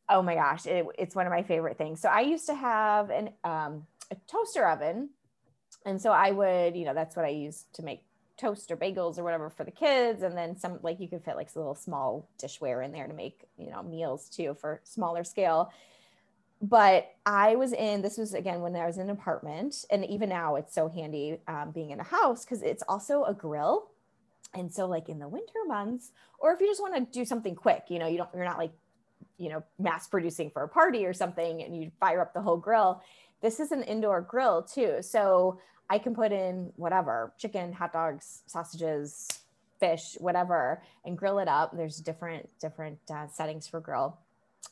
oh 0.09 0.23
my 0.23 0.35
gosh, 0.35 0.67
it, 0.67 0.87
it's 0.99 1.15
one 1.15 1.27
of 1.27 1.31
my 1.31 1.43
favorite 1.43 1.77
things. 1.77 2.01
So 2.01 2.09
I 2.09 2.21
used 2.21 2.47
to 2.47 2.55
have 2.55 3.11
an 3.11 3.31
um, 3.45 3.87
a 4.11 4.17
toaster 4.31 4.67
oven, 4.67 5.11
and 5.87 6.01
so 6.01 6.11
I 6.11 6.31
would, 6.31 6.77
you 6.77 6.85
know, 6.85 6.95
that's 6.95 7.17
what 7.17 7.25
I 7.25 7.31
use 7.31 7.65
to 7.75 7.83
make 7.83 8.05
toast 8.39 8.71
or 8.71 8.77
bagels 8.77 9.19
or 9.19 9.25
whatever 9.25 9.51
for 9.51 9.65
the 9.65 9.71
kids. 9.71 10.23
And 10.23 10.37
then 10.37 10.57
some 10.57 10.79
like 10.83 11.01
you 11.01 11.09
could 11.09 11.23
fit 11.23 11.37
like 11.37 11.51
a 11.55 11.59
little 11.59 11.75
small 11.75 12.29
dishware 12.43 12.85
in 12.85 12.93
there 12.93 13.07
to 13.07 13.15
make 13.15 13.45
you 13.59 13.71
know 13.71 13.83
meals 13.83 14.29
too 14.29 14.57
for 14.59 14.81
smaller 14.85 15.23
scale. 15.25 15.71
But 16.61 17.11
i 17.27 17.57
was 17.57 17.73
in 17.73 18.03
this 18.03 18.19
was 18.19 18.35
again 18.35 18.61
when 18.61 18.75
i 18.77 18.87
was 18.87 18.97
in 18.97 19.05
an 19.05 19.11
apartment. 19.11 19.85
And 19.91 20.05
even 20.07 20.29
now 20.31 20.57
it's 20.57 20.75
so 20.75 20.89
handy 20.89 21.39
um, 21.47 21.73
being 21.73 21.91
in 21.91 22.01
a 22.01 22.05
house 22.05 22.45
because 22.45 22.63
it's 22.63 22.83
also 22.89 23.25
a 23.25 23.35
grill 23.35 23.92
and 24.55 24.73
so 24.73 24.87
like 24.87 25.09
in 25.09 25.19
the 25.19 25.29
winter 25.29 25.61
months 25.67 26.13
or 26.39 26.53
if 26.53 26.61
you 26.61 26.67
just 26.67 26.81
want 26.81 26.95
to 26.95 27.19
do 27.19 27.25
something 27.25 27.55
quick 27.55 27.85
you 27.89 27.99
know 27.99 28.07
you 28.07 28.19
don't 28.19 28.31
you're 28.35 28.45
not 28.45 28.59
like 28.59 28.73
you 29.39 29.49
know 29.49 29.63
mass 29.79 30.07
producing 30.07 30.51
for 30.51 30.63
a 30.63 30.69
party 30.69 31.07
or 31.07 31.13
something 31.13 31.63
and 31.63 31.77
you 31.77 31.91
fire 32.01 32.21
up 32.21 32.35
the 32.35 32.41
whole 32.41 32.57
grill 32.57 33.03
this 33.41 33.61
is 33.61 33.73
an 33.73 33.83
indoor 33.83 34.21
grill 34.21 34.63
too 34.63 34.99
so 35.01 35.59
I 35.93 35.99
can 35.99 36.15
put 36.15 36.33
in 36.33 36.73
whatever 36.77 37.35
chicken, 37.37 37.71
hot 37.71 37.93
dogs, 37.93 38.45
sausages, 38.47 39.29
fish, 39.79 40.17
whatever, 40.21 40.83
and 41.05 41.19
grill 41.19 41.39
it 41.39 41.49
up. 41.49 41.77
There's 41.77 41.99
different 41.99 42.49
different 42.61 42.99
uh, 43.13 43.27
settings 43.29 43.69
for 43.69 43.79
grill, 43.79 44.17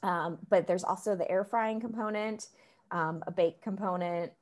um, 0.03 0.39
but 0.49 0.67
there's 0.67 0.83
also 0.83 1.15
the 1.15 1.31
air 1.31 1.45
frying 1.45 1.79
component, 1.79 2.49
um, 2.91 3.23
a 3.27 3.31
bake 3.31 3.61
component. 3.61 4.33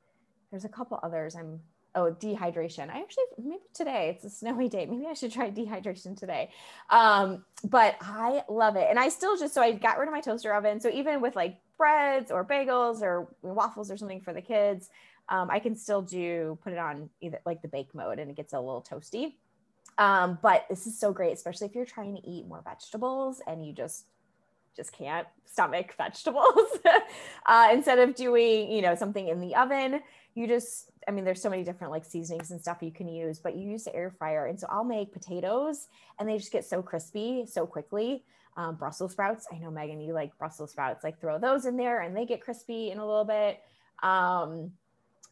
There's 0.51 0.63
a 0.63 0.69
couple 0.69 0.97
others. 1.03 1.35
I'm 1.35 1.59
oh 1.95 2.15
dehydration. 2.19 2.89
I 2.89 3.01
actually 3.01 3.23
maybe 3.37 3.61
today 3.73 4.13
it's 4.15 4.25
a 4.25 4.29
snowy 4.29 4.69
day. 4.69 4.85
Maybe 4.85 5.05
I 5.07 5.13
should 5.13 5.31
try 5.31 5.51
dehydration 5.51 6.17
today. 6.17 6.51
Um, 6.89 7.45
but 7.63 7.95
I 8.01 8.43
love 8.49 8.75
it, 8.75 8.87
and 8.89 8.99
I 8.99 9.09
still 9.09 9.37
just 9.37 9.53
so 9.53 9.61
I 9.61 9.71
got 9.73 9.97
rid 9.97 10.07
of 10.07 10.13
my 10.13 10.21
toaster 10.21 10.53
oven. 10.53 10.79
So 10.79 10.89
even 10.89 11.21
with 11.21 11.35
like 11.35 11.57
breads 11.77 12.31
or 12.31 12.45
bagels 12.45 13.01
or 13.01 13.27
waffles 13.41 13.89
or 13.89 13.97
something 13.97 14.21
for 14.21 14.33
the 14.33 14.41
kids, 14.41 14.89
um, 15.29 15.49
I 15.49 15.59
can 15.59 15.75
still 15.75 16.01
do 16.01 16.57
put 16.63 16.73
it 16.73 16.79
on 16.79 17.09
either 17.21 17.39
like 17.45 17.61
the 17.61 17.67
bake 17.67 17.93
mode 17.93 18.19
and 18.19 18.29
it 18.29 18.35
gets 18.35 18.53
a 18.53 18.59
little 18.59 18.85
toasty. 18.87 19.33
Um, 19.97 20.39
but 20.41 20.65
this 20.69 20.87
is 20.87 20.97
so 20.97 21.11
great, 21.11 21.33
especially 21.33 21.67
if 21.67 21.75
you're 21.75 21.85
trying 21.85 22.15
to 22.15 22.27
eat 22.27 22.47
more 22.47 22.61
vegetables 22.63 23.41
and 23.47 23.65
you 23.65 23.73
just 23.73 24.05
just 24.75 24.93
can't 24.93 25.27
stomach 25.45 25.93
vegetables. 25.97 26.69
uh, 27.45 27.69
instead 27.71 27.99
of 27.99 28.15
doing 28.15 28.71
you 28.71 28.81
know 28.81 28.95
something 28.95 29.27
in 29.27 29.39
the 29.39 29.55
oven, 29.55 30.01
you 30.35 30.47
just 30.47 30.89
I 31.09 31.11
mean 31.11 31.25
there's 31.25 31.41
so 31.41 31.49
many 31.49 31.63
different 31.63 31.89
like 31.89 32.05
seasonings 32.05 32.51
and 32.51 32.61
stuff 32.61 32.77
you 32.81 32.91
can 32.91 33.07
use, 33.07 33.39
but 33.39 33.57
you 33.57 33.67
use 33.67 33.83
the 33.83 33.95
air 33.95 34.11
fryer. 34.11 34.45
And 34.45 34.59
so 34.59 34.67
I'll 34.69 34.83
make 34.83 35.11
potatoes 35.11 35.87
and 36.19 36.29
they 36.29 36.37
just 36.37 36.51
get 36.51 36.65
so 36.65 36.83
crispy 36.83 37.47
so 37.47 37.65
quickly. 37.65 38.23
Um, 38.55 38.75
Brussels 38.75 39.13
sprouts. 39.13 39.47
I 39.51 39.57
know 39.57 39.71
Megan, 39.71 39.99
you 40.01 40.13
like 40.13 40.37
Brussels 40.37 40.69
sprouts. 40.69 41.03
Like 41.03 41.19
throw 41.19 41.39
those 41.39 41.65
in 41.65 41.77
there 41.77 42.01
and 42.01 42.15
they 42.15 42.27
get 42.27 42.41
crispy 42.41 42.91
in 42.91 42.99
a 42.99 43.05
little 43.05 43.25
bit. 43.25 43.59
Um, 44.03 44.73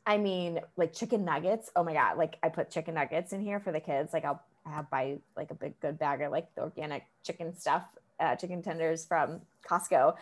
I 0.08 0.18
mean, 0.18 0.62
like 0.78 0.94
chicken 0.94 1.24
nuggets. 1.24 1.70
Oh 1.76 1.84
my 1.84 1.94
god! 1.94 2.18
Like 2.18 2.38
I 2.42 2.50
put 2.50 2.72
chicken 2.72 2.96
nuggets 2.96 3.32
in 3.32 3.42
here 3.42 3.60
for 3.60 3.72
the 3.72 3.80
kids. 3.80 4.14
Like 4.14 4.26
I'll 4.26 4.42
have 4.66 4.90
buy 4.90 5.20
like 5.36 5.52
a 5.52 5.54
big 5.54 5.80
good 5.80 6.00
bag 6.00 6.22
of 6.24 6.32
like 6.32 6.56
the 6.56 6.62
organic 6.62 7.04
chicken 7.24 7.56
stuff, 7.56 7.84
uh, 8.20 8.36
chicken 8.36 8.64
tenders 8.64 9.06
from 9.06 9.42
Costco. 9.70 10.16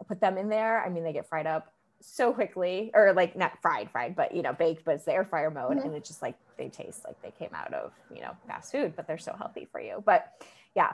I 0.00 0.04
put 0.08 0.20
them 0.20 0.38
in 0.38 0.48
there. 0.48 0.82
I 0.82 0.88
mean, 0.88 1.04
they 1.04 1.12
get 1.12 1.28
fried 1.28 1.46
up 1.46 1.73
so 2.06 2.32
quickly, 2.32 2.90
or 2.94 3.12
like 3.12 3.36
not 3.36 3.60
fried, 3.62 3.90
fried, 3.90 4.14
but 4.14 4.34
you 4.34 4.42
know, 4.42 4.52
baked. 4.52 4.84
But 4.84 4.96
it's 4.96 5.04
the 5.04 5.12
air 5.12 5.24
fryer 5.24 5.50
mode, 5.50 5.78
mm-hmm. 5.78 5.88
and 5.88 5.96
it's 5.96 6.08
just 6.08 6.22
like 6.22 6.36
they 6.56 6.68
taste 6.68 7.04
like 7.04 7.20
they 7.22 7.32
came 7.32 7.54
out 7.54 7.72
of 7.72 7.92
you 8.14 8.20
know 8.20 8.32
fast 8.46 8.72
food, 8.72 8.94
but 8.96 9.06
they're 9.06 9.18
so 9.18 9.34
healthy 9.36 9.66
for 9.70 9.80
you. 9.80 10.02
But 10.04 10.32
yeah, 10.74 10.92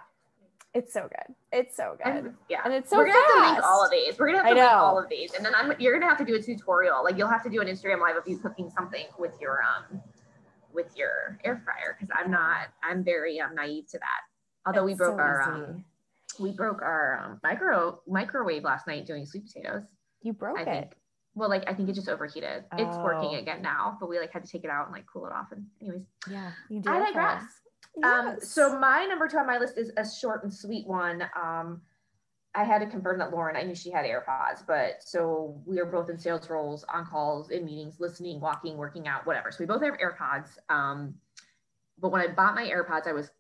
it's 0.73 0.93
so 0.93 1.09
good. 1.09 1.35
It's 1.53 1.77
so 1.77 1.97
good. 2.03 2.15
And, 2.15 2.35
yeah. 2.49 2.61
And 2.65 2.73
it's 2.73 2.91
so 2.91 2.99
We're 2.99 3.07
gonna 3.07 3.19
fast. 3.19 3.35
have 3.35 3.45
to 3.45 3.53
link 3.53 3.65
all 3.65 3.85
of 3.85 3.91
these. 3.91 4.19
We're 4.19 4.27
gonna 4.27 4.39
have 4.39 4.49
to 4.49 4.55
link 4.55 4.73
all 4.73 4.99
of 4.99 5.09
these. 5.09 5.35
And 5.35 5.45
then 5.45 5.55
I'm 5.55 5.73
you're 5.79 5.93
gonna 5.93 6.09
have 6.09 6.19
to 6.19 6.25
do 6.25 6.37
a 6.37 6.43
tutorial. 6.43 7.03
Like 7.03 7.19
you'll 7.19 7.29
have 7.29 7.43
to 7.45 7.51
do 7.51 7.61
an 7.61 7.67
Instagram 7.67 8.01
live 8.01 8.17
of 8.17 8.23
you 8.27 8.39
cooking 8.39 8.71
something 8.71 9.07
with 9.19 9.33
your 9.41 9.61
um 9.63 10.01
with 10.73 10.97
your 10.97 11.39
air 11.45 11.61
fryer 11.65 11.97
because 11.99 12.15
I'm 12.17 12.31
not 12.31 12.69
I'm 12.83 13.03
very 13.03 13.41
um 13.41 13.55
naive 13.55 13.89
to 13.89 13.99
that. 13.99 14.21
Although 14.67 14.87
it's 14.87 14.95
we 14.99 15.05
broke 15.05 15.19
so 15.19 15.23
our 15.23 15.43
um 15.43 15.85
we 16.39 16.53
broke 16.53 16.83
our 16.83 17.21
um, 17.25 17.41
micro 17.43 18.01
microwave 18.07 18.63
last 18.63 18.87
night 18.87 19.07
doing 19.07 19.27
sweet 19.27 19.47
potatoes. 19.47 19.83
You 20.23 20.33
broke 20.33 20.59
I 20.59 20.63
it. 20.63 20.67
Think. 20.67 20.93
Well, 21.35 21.49
like 21.49 21.69
I 21.69 21.75
think 21.75 21.89
it 21.89 21.95
just 21.95 22.09
overheated. 22.09 22.65
Oh. 22.73 22.77
It's 22.77 22.97
working 22.99 23.37
oh. 23.37 23.39
again 23.39 23.63
now, 23.63 23.97
but 24.01 24.09
we 24.09 24.19
like 24.19 24.33
had 24.33 24.45
to 24.45 24.51
take 24.51 24.65
it 24.65 24.71
out 24.71 24.87
and 24.87 24.95
like 24.95 25.07
cool 25.13 25.27
it 25.27 25.33
off. 25.33 25.53
And 25.53 25.65
anyways, 25.81 26.03
yeah, 26.31 26.53
you 26.69 26.81
do. 26.81 26.91
I 26.91 26.99
digress. 26.99 27.45
Um, 28.05 28.37
so 28.41 28.79
my 28.79 29.05
number 29.07 29.29
two 29.29 29.39
on 29.39 29.47
my 29.47 29.59
list 29.59 29.77
is 29.77 29.91
a 29.97 30.09
short 30.09 30.45
and 30.45 30.53
sweet 30.53 30.87
one. 30.87 31.23
Um, 31.41 31.81
I 32.55 32.65
had 32.65 32.81
to 32.81 32.87
confirm 32.87 33.19
that 33.21 33.31
Lauren, 33.31 33.57
I 33.57 33.63
knew 33.63 33.75
she 33.75 33.91
had 33.91 34.05
AirPods, 34.05 34.67
but 34.67 35.03
so 35.03 35.61
we 35.67 35.79
are 35.79 35.87
both 35.87 36.11
in 36.11 36.19
sales 36.19 36.51
roles, 36.51 36.85
on 36.93 37.07
calls, 37.07 37.51
in 37.51 37.65
meetings, 37.65 38.01
listening, 38.01 38.41
walking, 38.41 38.77
working 38.77 39.07
out, 39.07 39.25
whatever. 39.25 39.53
So 39.53 39.59
we 39.61 39.67
both 39.67 39.83
have 39.83 39.95
AirPods. 39.99 40.51
Um, 40.69 41.15
but 42.01 42.11
when 42.11 42.21
I 42.21 42.29
bought 42.29 42.57
my 42.57 42.65
AirPods, 42.65 43.07
I 43.07 43.13
was 43.13 43.31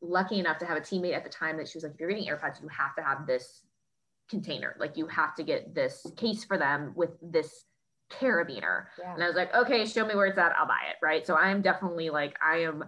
lucky 0.00 0.38
enough 0.38 0.58
to 0.58 0.66
have 0.66 0.76
a 0.76 0.80
teammate 0.80 1.16
at 1.16 1.24
the 1.24 1.30
time 1.30 1.56
that 1.56 1.68
she 1.68 1.78
was 1.78 1.82
like, 1.82 1.94
if 1.94 2.00
you're 2.00 2.08
getting 2.08 2.26
AirPods, 2.26 2.62
you 2.62 2.68
have 2.68 2.94
to 2.94 3.02
have 3.02 3.26
this 3.26 3.62
container. 4.30 4.76
Like 4.78 4.96
you 4.96 5.06
have 5.08 5.34
to 5.36 5.42
get 5.42 5.74
this 5.74 6.06
case 6.16 6.44
for 6.44 6.56
them 6.56 6.92
with 6.94 7.10
this 7.20 7.64
carabiner. 8.10 8.86
Yeah. 8.98 9.14
And 9.14 9.22
I 9.22 9.26
was 9.26 9.36
like, 9.36 9.54
okay, 9.54 9.84
show 9.86 10.06
me 10.06 10.14
where 10.14 10.26
it's 10.26 10.38
at. 10.38 10.52
I'll 10.58 10.66
buy 10.66 10.80
it. 10.90 10.96
Right. 11.02 11.26
So 11.26 11.36
I'm 11.36 11.60
definitely 11.62 12.10
like, 12.10 12.36
I 12.42 12.58
am 12.58 12.84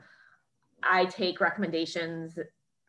I 0.82 1.04
take 1.06 1.40
recommendations 1.40 2.38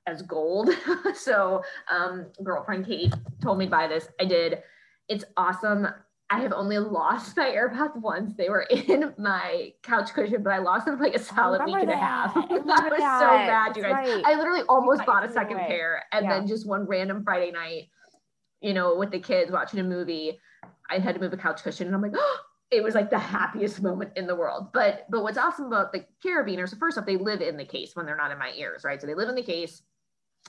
as 0.08 0.22
gold. 0.24 0.70
so, 1.16 1.64
um, 1.92 2.28
girlfriend 2.44 2.86
Kate 2.86 3.14
told 3.42 3.58
me 3.58 3.66
to 3.66 3.72
buy 3.72 3.88
this. 3.88 4.08
I 4.20 4.26
did. 4.26 4.64
It's 5.08 5.26
awesome. 5.38 5.88
I 6.30 6.40
have 6.40 6.54
only 6.54 6.80
lost 6.80 7.38
my 7.38 7.46
AirPods 7.46 8.02
once. 8.02 8.34
They 8.36 8.50
were 8.50 8.62
in 8.62 9.14
my 9.18 9.74
couch 9.84 10.14
cushion, 10.14 10.42
but 10.42 10.52
I 10.52 10.58
lost 10.58 10.86
them 10.86 10.98
for 10.98 11.04
like 11.04 11.16
a 11.16 11.20
solid 11.20 11.64
week 11.66 11.76
and 11.76 11.92
a 11.92 11.96
half. 11.96 12.34
that 12.34 12.50
was 12.50 12.64
that. 12.66 13.20
so 13.20 13.28
bad, 13.28 13.78
you 13.78 13.84
guys. 13.84 13.94
Right. 13.94 14.26
I 14.26 14.36
literally 14.36 14.64
almost 14.68 15.06
bought 15.06 15.24
a 15.24 15.32
second 15.32 15.58
pair, 15.60 16.04
and 16.12 16.26
yeah. 16.26 16.34
then 16.34 16.48
just 16.48 16.68
one 16.68 16.86
random 16.88 17.24
Friday 17.24 17.52
night, 17.52 17.90
you 18.64 18.74
know, 18.74 18.96
with 18.96 19.12
the 19.12 19.20
kids 19.20 19.52
watching 19.52 19.80
a 19.80 19.84
movie, 19.84 20.40
I 20.90 21.00
had 21.00 21.16
to 21.16 21.22
move 21.22 21.34
a 21.34 21.38
couch 21.38 21.62
cushion, 21.64 21.88
and 21.88 21.96
I'm 21.96 22.02
like, 22.02 22.14
oh, 22.16 22.38
it 22.72 22.84
was 22.84 22.96
like 22.96 23.10
the 23.10 23.20
happiest 23.20 23.82
moment 23.82 24.12
in 24.16 24.26
the 24.26 24.36
world. 24.36 24.70
But 24.74 25.06
but 25.10 25.22
what's 25.22 25.38
awesome 25.38 25.66
about 25.66 25.92
the 25.92 26.06
carabiners, 26.26 26.70
so 26.70 26.78
first 26.78 26.98
off, 26.98 27.06
they 27.06 27.18
live 27.18 27.42
in 27.42 27.58
the 27.58 27.66
case 27.66 27.96
when 27.96 28.06
they're 28.06 28.18
not 28.18 28.32
in 28.32 28.40
my 28.40 28.54
ears, 28.56 28.84
right? 28.84 29.00
So 29.00 29.06
they 29.06 29.14
live 29.14 29.30
in 29.30 29.36
the 29.36 29.44
case. 29.44 29.84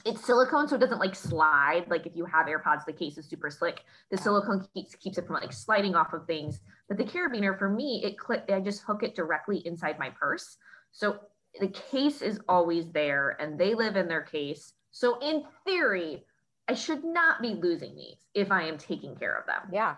It's 0.05 0.25
silicone, 0.25 0.67
so 0.67 0.75
it 0.75 0.79
doesn't 0.79 0.99
like 0.99 1.15
slide. 1.15 1.85
Like 1.89 2.05
if 2.05 2.15
you 2.15 2.25
have 2.25 2.47
AirPods, 2.47 2.85
the 2.85 2.93
case 2.93 3.17
is 3.17 3.29
super 3.29 3.49
slick. 3.49 3.83
The 4.11 4.17
silicone 4.17 4.65
keeps 4.73 4.95
keeps 4.95 5.17
it 5.17 5.27
from 5.27 5.35
like 5.35 5.53
sliding 5.53 5.95
off 5.95 6.13
of 6.13 6.25
things. 6.25 6.61
But 6.87 6.97
the 6.97 7.05
carabiner 7.05 7.57
for 7.57 7.69
me, 7.69 8.01
it 8.03 8.17
click. 8.17 8.43
I 8.49 8.59
just 8.59 8.83
hook 8.83 9.03
it 9.03 9.15
directly 9.15 9.65
inside 9.65 9.99
my 9.99 10.09
purse. 10.09 10.57
So 10.91 11.19
the 11.59 11.67
case 11.67 12.21
is 12.21 12.39
always 12.47 12.89
there, 12.91 13.37
and 13.39 13.59
they 13.59 13.73
live 13.73 13.95
in 13.95 14.07
their 14.07 14.21
case. 14.21 14.73
So 14.91 15.19
in 15.19 15.43
theory, 15.65 16.25
I 16.67 16.73
should 16.73 17.03
not 17.03 17.41
be 17.41 17.49
losing 17.49 17.95
these 17.95 18.17
if 18.33 18.51
I 18.51 18.63
am 18.63 18.77
taking 18.77 19.15
care 19.15 19.35
of 19.35 19.45
them. 19.45 19.69
Yeah. 19.71 19.95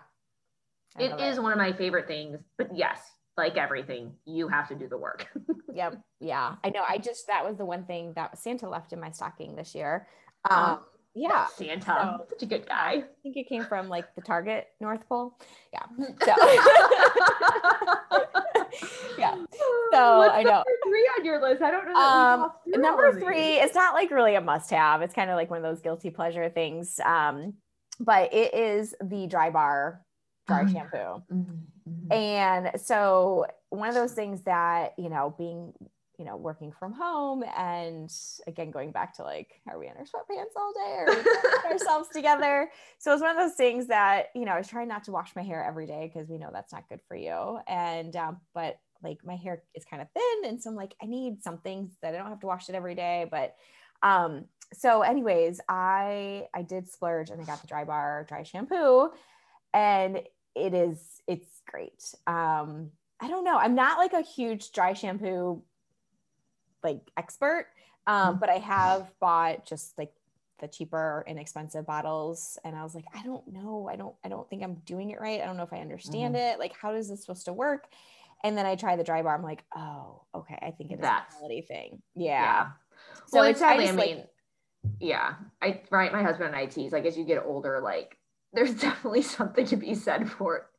It 0.98 1.20
is 1.20 1.38
one 1.38 1.52
of 1.52 1.58
my 1.58 1.72
favorite 1.72 2.06
things, 2.08 2.38
but 2.56 2.70
yes, 2.74 2.98
like 3.36 3.56
everything, 3.56 4.12
you 4.26 4.48
have 4.48 4.68
to 4.68 4.74
do 4.74 4.88
the 4.88 4.98
work. 4.98 5.26
yep. 5.74 6.00
Yeah. 6.20 6.56
I 6.64 6.70
know. 6.70 6.82
I 6.86 6.98
just, 6.98 7.28
that 7.28 7.44
was 7.44 7.56
the 7.56 7.64
one 7.64 7.84
thing 7.84 8.12
that 8.16 8.38
Santa 8.38 8.68
left 8.68 8.92
in 8.92 9.00
my 9.00 9.10
stocking 9.10 9.54
this 9.54 9.74
year. 9.74 10.08
Um, 10.50 10.58
um 10.58 10.78
yeah. 11.14 11.46
Santa, 11.46 12.18
so, 12.20 12.26
such 12.30 12.42
a 12.42 12.46
good 12.46 12.66
guy. 12.68 12.90
I 12.90 13.04
think 13.22 13.36
it 13.36 13.48
came 13.48 13.64
from 13.64 13.88
like 13.88 14.14
the 14.14 14.22
Target 14.22 14.68
North 14.80 15.08
Pole. 15.08 15.38
Yeah. 15.72 15.86
So. 16.24 16.34
yeah. 19.18 19.34
So 19.90 20.18
What's 20.18 20.34
I 20.34 20.42
know. 20.42 20.62
three 20.86 21.10
on 21.18 21.24
your 21.24 21.40
list. 21.40 21.62
I 21.62 21.70
don't 21.70 21.86
know. 21.86 21.94
Um, 21.98 22.52
number 22.78 23.18
three, 23.18 23.54
it's 23.54 23.74
not 23.74 23.94
like 23.94 24.10
really 24.10 24.34
a 24.34 24.40
must 24.42 24.68
have. 24.68 25.00
It's 25.00 25.14
kind 25.14 25.30
of 25.30 25.36
like 25.36 25.48
one 25.48 25.56
of 25.56 25.62
those 25.62 25.80
guilty 25.80 26.10
pleasure 26.10 26.50
things. 26.50 27.00
Um, 27.02 27.54
but 27.98 28.34
it 28.34 28.52
is 28.52 28.94
the 29.00 29.26
Drybar 29.26 30.00
dry 30.46 30.64
mm-hmm. 30.64 30.72
shampoo. 30.74 31.22
Mm-hmm. 31.32 32.12
And 32.12 32.80
so 32.80 33.46
one 33.70 33.88
of 33.88 33.94
those 33.94 34.12
things 34.12 34.42
that, 34.42 34.92
you 34.98 35.08
know, 35.08 35.34
being, 35.38 35.72
you 36.18 36.24
know, 36.24 36.36
working 36.36 36.72
from 36.72 36.92
home 36.92 37.44
and 37.56 38.12
again, 38.46 38.70
going 38.70 38.90
back 38.90 39.14
to 39.14 39.22
like, 39.22 39.60
are 39.68 39.78
we 39.78 39.86
in 39.86 39.92
our 39.92 40.02
sweatpants 40.02 40.56
all 40.56 40.72
day 40.72 41.04
or 41.06 41.70
ourselves 41.72 42.08
together? 42.12 42.70
So 42.98 43.12
it's 43.12 43.22
one 43.22 43.30
of 43.30 43.36
those 43.36 43.56
things 43.56 43.86
that, 43.86 44.26
you 44.34 44.44
know, 44.44 44.52
I 44.52 44.58
was 44.58 44.68
trying 44.68 44.88
not 44.88 45.04
to 45.04 45.12
wash 45.12 45.34
my 45.36 45.42
hair 45.42 45.64
every 45.64 45.86
day 45.86 46.10
because 46.12 46.28
we 46.28 46.38
know 46.38 46.50
that's 46.52 46.72
not 46.72 46.88
good 46.88 47.00
for 47.06 47.16
you. 47.16 47.60
And, 47.68 48.14
um, 48.16 48.38
but 48.54 48.78
like 49.02 49.18
my 49.24 49.36
hair 49.36 49.62
is 49.74 49.84
kind 49.84 50.02
of 50.02 50.08
thin. 50.10 50.50
And 50.50 50.62
so 50.62 50.70
I'm 50.70 50.76
like, 50.76 50.94
I 51.02 51.06
need 51.06 51.42
something 51.42 51.90
that 52.02 52.14
I 52.14 52.18
don't 52.18 52.28
have 52.28 52.40
to 52.40 52.46
wash 52.46 52.68
it 52.68 52.74
every 52.74 52.96
day. 52.96 53.26
But, 53.30 53.54
um, 54.02 54.46
so 54.74 55.02
anyways, 55.02 55.60
I, 55.68 56.48
I 56.52 56.62
did 56.62 56.88
splurge 56.88 57.30
and 57.30 57.40
I 57.40 57.44
got 57.44 57.62
the 57.62 57.68
Drybar 57.68 58.26
dry 58.28 58.42
shampoo 58.42 59.10
and 59.74 60.20
it 60.54 60.74
is 60.74 60.98
it's 61.26 61.62
great 61.70 62.14
um 62.26 62.90
i 63.20 63.28
don't 63.28 63.44
know 63.44 63.56
i'm 63.56 63.74
not 63.74 63.98
like 63.98 64.12
a 64.12 64.22
huge 64.22 64.72
dry 64.72 64.92
shampoo 64.92 65.62
like 66.82 67.00
expert 67.16 67.66
um 68.06 68.14
mm-hmm. 68.14 68.40
but 68.40 68.48
i 68.48 68.58
have 68.58 69.10
bought 69.20 69.66
just 69.66 69.96
like 69.98 70.12
the 70.60 70.68
cheaper 70.68 71.24
inexpensive 71.28 71.86
bottles 71.86 72.58
and 72.64 72.74
i 72.74 72.82
was 72.82 72.94
like 72.94 73.04
i 73.14 73.22
don't 73.22 73.46
know 73.46 73.88
i 73.90 73.96
don't 73.96 74.14
i 74.24 74.28
don't 74.28 74.48
think 74.50 74.62
i'm 74.62 74.74
doing 74.84 75.10
it 75.10 75.20
right 75.20 75.40
i 75.40 75.44
don't 75.46 75.56
know 75.56 75.62
if 75.62 75.72
i 75.72 75.78
understand 75.78 76.34
mm-hmm. 76.34 76.54
it 76.54 76.58
like 76.58 76.74
how 76.80 76.94
is 76.94 77.08
this 77.08 77.20
supposed 77.20 77.44
to 77.44 77.52
work 77.52 77.88
And 78.44 78.56
then 78.56 78.66
I 78.66 78.76
try 78.76 78.96
the 78.96 79.04
Drybar. 79.04 79.34
I'm 79.34 79.42
like, 79.42 79.64
oh, 79.74 80.22
okay. 80.34 80.58
I 80.62 80.70
think 80.70 80.92
it 80.92 81.00
is 81.00 81.04
a 81.04 81.26
quality 81.36 81.62
thing. 81.62 82.02
Yeah. 82.14 82.42
Yeah. 82.42 82.66
So 83.26 83.42
it's 83.42 83.60
it's- 83.60 83.62
I 83.62 83.74
I, 83.74 83.86
just, 83.86 83.98
like- 83.98 84.16
mean, 84.16 84.24
yeah. 85.00 85.34
I 85.60 85.82
right, 85.90 86.12
my 86.12 86.22
husband 86.22 86.46
and 86.46 86.56
I 86.56 86.66
tease 86.66 86.92
like 86.92 87.04
as 87.04 87.16
you 87.18 87.24
get 87.24 87.42
older, 87.44 87.80
like 87.82 88.16
there's 88.52 88.74
definitely 88.86 89.22
something 89.22 89.66
to 89.66 89.76
be 89.76 89.94
said 89.94 90.30
for 90.30 90.70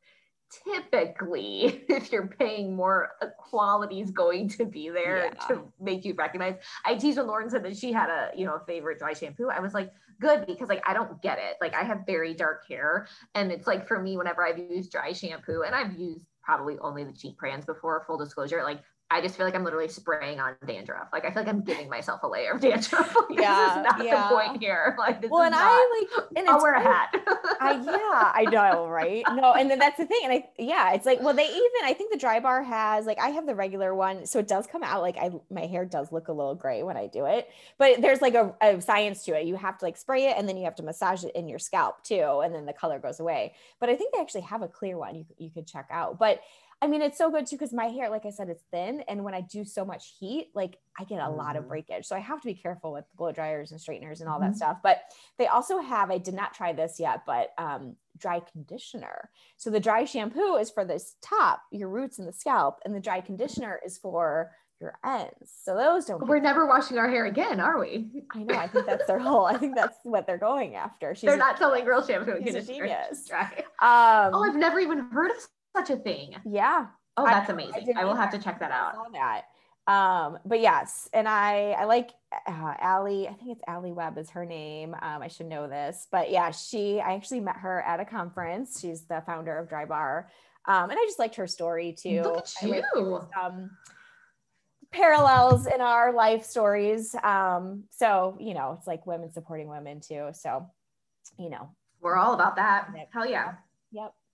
typically 0.50 1.84
if 1.88 2.10
you're 2.12 2.26
paying 2.26 2.74
more 2.74 3.10
uh, 3.22 3.26
quality 3.38 4.00
is 4.00 4.10
going 4.10 4.48
to 4.48 4.64
be 4.64 4.88
there 4.88 5.26
Yeah. 5.26 5.46
to 5.48 5.62
make 5.80 6.04
you 6.04 6.14
recognize. 6.14 6.56
I 6.84 6.94
teased 6.96 7.18
when 7.18 7.26
lauren 7.26 7.50
said 7.50 7.64
that 7.64 7.76
she 7.76 7.92
had 7.92 8.10
a 8.10 8.30
you 8.36 8.44
know 8.44 8.54
a 8.54 8.64
favorite 8.66 8.98
dry 8.98 9.12
shampoo. 9.12 9.48
I 9.48 9.60
was 9.60 9.74
like 9.74 9.92
good 10.20 10.46
because 10.46 10.68
like 10.68 10.82
i 10.86 10.92
don't 10.92 11.20
get 11.22 11.38
it. 11.38 11.56
Like 11.60 11.74
i 11.74 11.82
have 11.82 12.00
very 12.06 12.34
dark 12.34 12.66
hair 12.68 13.06
and 13.34 13.50
it's 13.50 13.66
like 13.66 13.86
for 13.88 14.00
me 14.00 14.16
whenever 14.16 14.44
i've 14.46 14.58
used 14.58 14.92
dry 14.92 15.12
shampoo 15.12 15.62
and 15.62 15.74
i've 15.74 15.98
used 15.98 16.20
probably 16.42 16.78
only 16.80 17.04
the 17.04 17.12
cheap 17.12 17.38
brands 17.38 17.64
before 17.66 18.02
full 18.06 18.18
disclosure 18.18 18.62
like 18.64 18.80
I 19.12 19.20
just 19.20 19.36
feel 19.36 19.44
like 19.44 19.56
I'm 19.56 19.64
literally 19.64 19.88
spraying 19.88 20.38
on 20.38 20.54
dandruff. 20.66 21.08
Like 21.12 21.24
I 21.24 21.30
feel 21.32 21.42
like 21.42 21.48
I'm 21.52 21.62
giving 21.62 21.88
myself 21.88 22.22
a 22.22 22.28
layer 22.28 22.52
of 22.52 22.60
dandruff. 22.62 23.14
Like, 23.28 23.40
Yeah, 23.40 23.56
this 23.56 23.76
is 23.76 23.98
not 23.98 24.04
yeah. 24.06 24.28
the 24.28 24.34
point 24.34 24.62
here. 24.62 24.96
Like 25.00 25.20
this 25.22 25.30
Well, 25.30 25.42
and 25.42 25.52
not, 25.52 25.62
I 25.62 26.00
like, 26.00 26.28
and 26.36 26.48
I'll 26.48 26.60
wear 26.60 26.74
a 26.74 26.80
hat. 26.80 27.14
I 27.60 27.72
yeah, 27.84 28.32
I 28.34 28.44
know, 28.50 28.86
right? 28.88 29.24
No, 29.34 29.54
and 29.54 29.70
then 29.70 29.78
that's 29.78 29.96
the 29.96 30.06
thing. 30.06 30.20
And 30.24 30.32
I 30.32 30.48
yeah, 30.58 30.92
it's 30.92 31.06
like, 31.06 31.20
well, 31.22 31.34
they 31.34 31.46
even 31.46 31.70
I 31.84 31.94
think 31.94 32.12
the 32.12 32.18
Drybar 32.18 32.64
has 32.64 33.06
like 33.06 33.18
I 33.18 33.30
have 33.30 33.46
the 33.46 33.54
regular 33.54 33.94
one, 33.94 34.26
so 34.26 34.38
it 34.38 34.46
does 34.46 34.66
come 34.66 34.82
out 34.82 35.00
like 35.02 35.16
I 35.16 35.30
my 35.50 35.66
hair 35.66 35.84
does 35.84 36.12
look 36.12 36.28
a 36.28 36.32
little 36.32 36.54
gray 36.54 36.82
when 36.82 36.96
I 36.96 37.06
do 37.06 37.24
it, 37.26 37.48
but 37.78 38.00
there's 38.00 38.20
like 38.20 38.34
a, 38.34 38.54
a 38.60 38.80
science 38.80 39.24
to 39.24 39.32
it. 39.38 39.46
You 39.46 39.56
have 39.56 39.78
to 39.78 39.84
like 39.84 39.96
spray 39.96 40.26
it 40.26 40.36
and 40.36 40.48
then 40.48 40.56
you 40.56 40.64
have 40.64 40.76
to 40.76 40.82
massage 40.82 41.24
it 41.24 41.34
in 41.34 41.48
your 41.48 41.58
scalp 41.58 42.04
too, 42.04 42.40
and 42.44 42.54
then 42.54 42.66
the 42.66 42.72
color 42.72 42.98
goes 42.98 43.18
away. 43.20 43.54
But 43.80 43.88
I 43.88 43.96
think 43.96 44.14
they 44.14 44.20
actually 44.20 44.42
have 44.42 44.62
a 44.62 44.68
clear 44.68 44.98
one 44.98 45.14
you 45.16 45.26
you 45.38 45.50
could 45.50 45.66
check 45.66 45.88
out. 45.90 46.18
But 46.18 46.40
I 46.82 46.86
mean, 46.86 47.02
it's 47.02 47.18
so 47.18 47.30
good 47.30 47.46
too 47.46 47.56
because 47.56 47.72
my 47.74 47.86
hair, 47.86 48.08
like 48.08 48.24
I 48.24 48.30
said, 48.30 48.48
it's 48.48 48.62
thin, 48.72 49.02
and 49.08 49.22
when 49.22 49.34
I 49.34 49.42
do 49.42 49.64
so 49.64 49.84
much 49.84 50.14
heat, 50.18 50.50
like 50.54 50.78
I 50.98 51.04
get 51.04 51.20
a 51.20 51.28
lot 51.28 51.56
of 51.56 51.64
Mhm. 51.64 51.68
breakage. 51.68 52.06
So 52.06 52.16
I 52.16 52.20
have 52.20 52.40
to 52.40 52.46
be 52.46 52.54
careful 52.54 52.92
with 52.92 53.04
blow 53.16 53.32
dryers 53.32 53.70
and 53.70 53.80
straighteners 53.80 54.20
and 54.20 54.30
all 54.30 54.40
that 54.40 54.52
Mhm. 54.52 54.56
stuff. 54.56 54.78
But 54.82 55.02
they 55.36 55.46
also 55.46 55.78
have, 55.78 56.10
I 56.10 56.18
did 56.18 56.34
not 56.34 56.54
try 56.54 56.72
this 56.72 56.98
yet, 56.98 57.26
but 57.26 57.52
um, 57.58 57.96
dry 58.16 58.40
conditioner. 58.40 59.30
So 59.56 59.68
the 59.70 59.80
dry 59.80 60.04
shampoo 60.04 60.56
is 60.56 60.70
for 60.70 60.84
this 60.84 61.16
top, 61.20 61.62
your 61.70 61.88
roots 61.88 62.18
and 62.18 62.26
the 62.26 62.32
scalp, 62.32 62.80
and 62.84 62.94
the 62.94 63.00
dry 63.00 63.20
conditioner 63.20 63.78
is 63.84 63.98
for 63.98 64.52
your 64.80 64.98
ends. 65.04 65.52
So 65.62 65.76
those 65.76 66.06
don't. 66.06 66.26
We're 66.26 66.40
never 66.40 66.64
washing 66.66 66.96
our 66.96 67.08
hair 67.10 67.26
again, 67.26 67.60
are 67.60 67.78
we? 67.78 68.24
I 68.34 68.42
know. 68.42 68.56
I 68.56 68.66
think 68.66 68.86
that's 68.86 69.06
their 69.06 69.18
whole. 69.18 69.44
I 69.44 69.58
think 69.58 69.76
that's 69.76 69.98
what 70.04 70.26
they're 70.26 70.38
going 70.38 70.74
after. 70.76 71.14
She's 71.14 71.26
They're 71.28 71.34
a- 71.34 71.38
not 71.38 71.58
selling 71.58 71.84
girl 71.84 72.02
shampoo 72.02 72.40
she's 72.42 72.54
a 72.54 72.62
genius. 72.62 73.26
Dry. 73.26 73.52
Um, 73.82 74.32
Oh, 74.34 74.42
I've 74.42 74.56
never 74.56 74.80
even 74.80 75.00
heard 75.10 75.30
of 75.32 75.36
such 75.76 75.90
a 75.90 75.96
thing. 75.96 76.34
yeah. 76.44 76.86
Oh, 77.16 77.26
that's 77.26 77.50
I 77.50 77.52
amazing. 77.52 77.84
didn't 77.84 77.98
I, 77.98 78.04
will 78.04 78.14
have 78.14 78.30
to 78.30 78.38
check 78.38 78.60
that 78.60 78.70
out. 78.70 78.94
saw 78.94 79.04
that. 79.12 79.44
Um, 79.86 80.38
but 80.46 80.60
yes, 80.60 81.08
and 81.12 81.28
I 81.28 81.72
I 81.72 81.84
like 81.84 82.10
uh, 82.46 82.74
Alli. 82.80 83.26
I 83.28 83.32
think 83.32 83.50
it's 83.52 83.62
Alli 83.66 83.92
Webb 83.92 84.16
is 84.18 84.30
her 84.30 84.46
name. 84.46 84.94
Um, 84.94 85.20
I 85.22 85.28
should 85.28 85.46
know 85.46 85.66
this, 85.68 86.06
but 86.12 86.30
yeah, 86.30 86.50
she. 86.52 87.00
I 87.00 87.14
actually 87.14 87.40
met 87.40 87.56
her 87.56 87.82
at 87.82 87.98
a 87.98 88.04
conference. 88.04 88.80
She's 88.80 89.02
the 89.02 89.22
founder 89.26 89.58
of 89.58 89.68
Drybar, 89.68 90.26
um, 90.66 90.90
and 90.90 90.92
I 90.98 91.04
just 91.06 91.18
liked 91.18 91.34
her 91.36 91.46
story 91.46 91.92
too. 91.92 92.22
Look 92.22 92.38
at 92.38 92.54
I 92.62 92.66
like 92.66 92.84
you. 92.94 93.20
um, 93.40 93.70
parallels 94.92 95.66
in 95.66 95.80
our 95.80 96.12
life 96.12 96.44
stories. 96.44 97.14
Um, 97.22 97.84
so 97.90 98.36
you 98.38 98.54
know, 98.54 98.76
it's 98.78 98.86
like 98.86 99.06
women 99.06 99.32
supporting 99.32 99.68
women 99.68 100.00
too. 100.00 100.28
So 100.32 100.66
you 101.38 101.50
know, 101.50 101.70
We're 102.00 102.16
all 102.16 102.34
about 102.34 102.56
that. 102.56 102.88
Hell 103.12 103.28
yeah. 103.28 103.54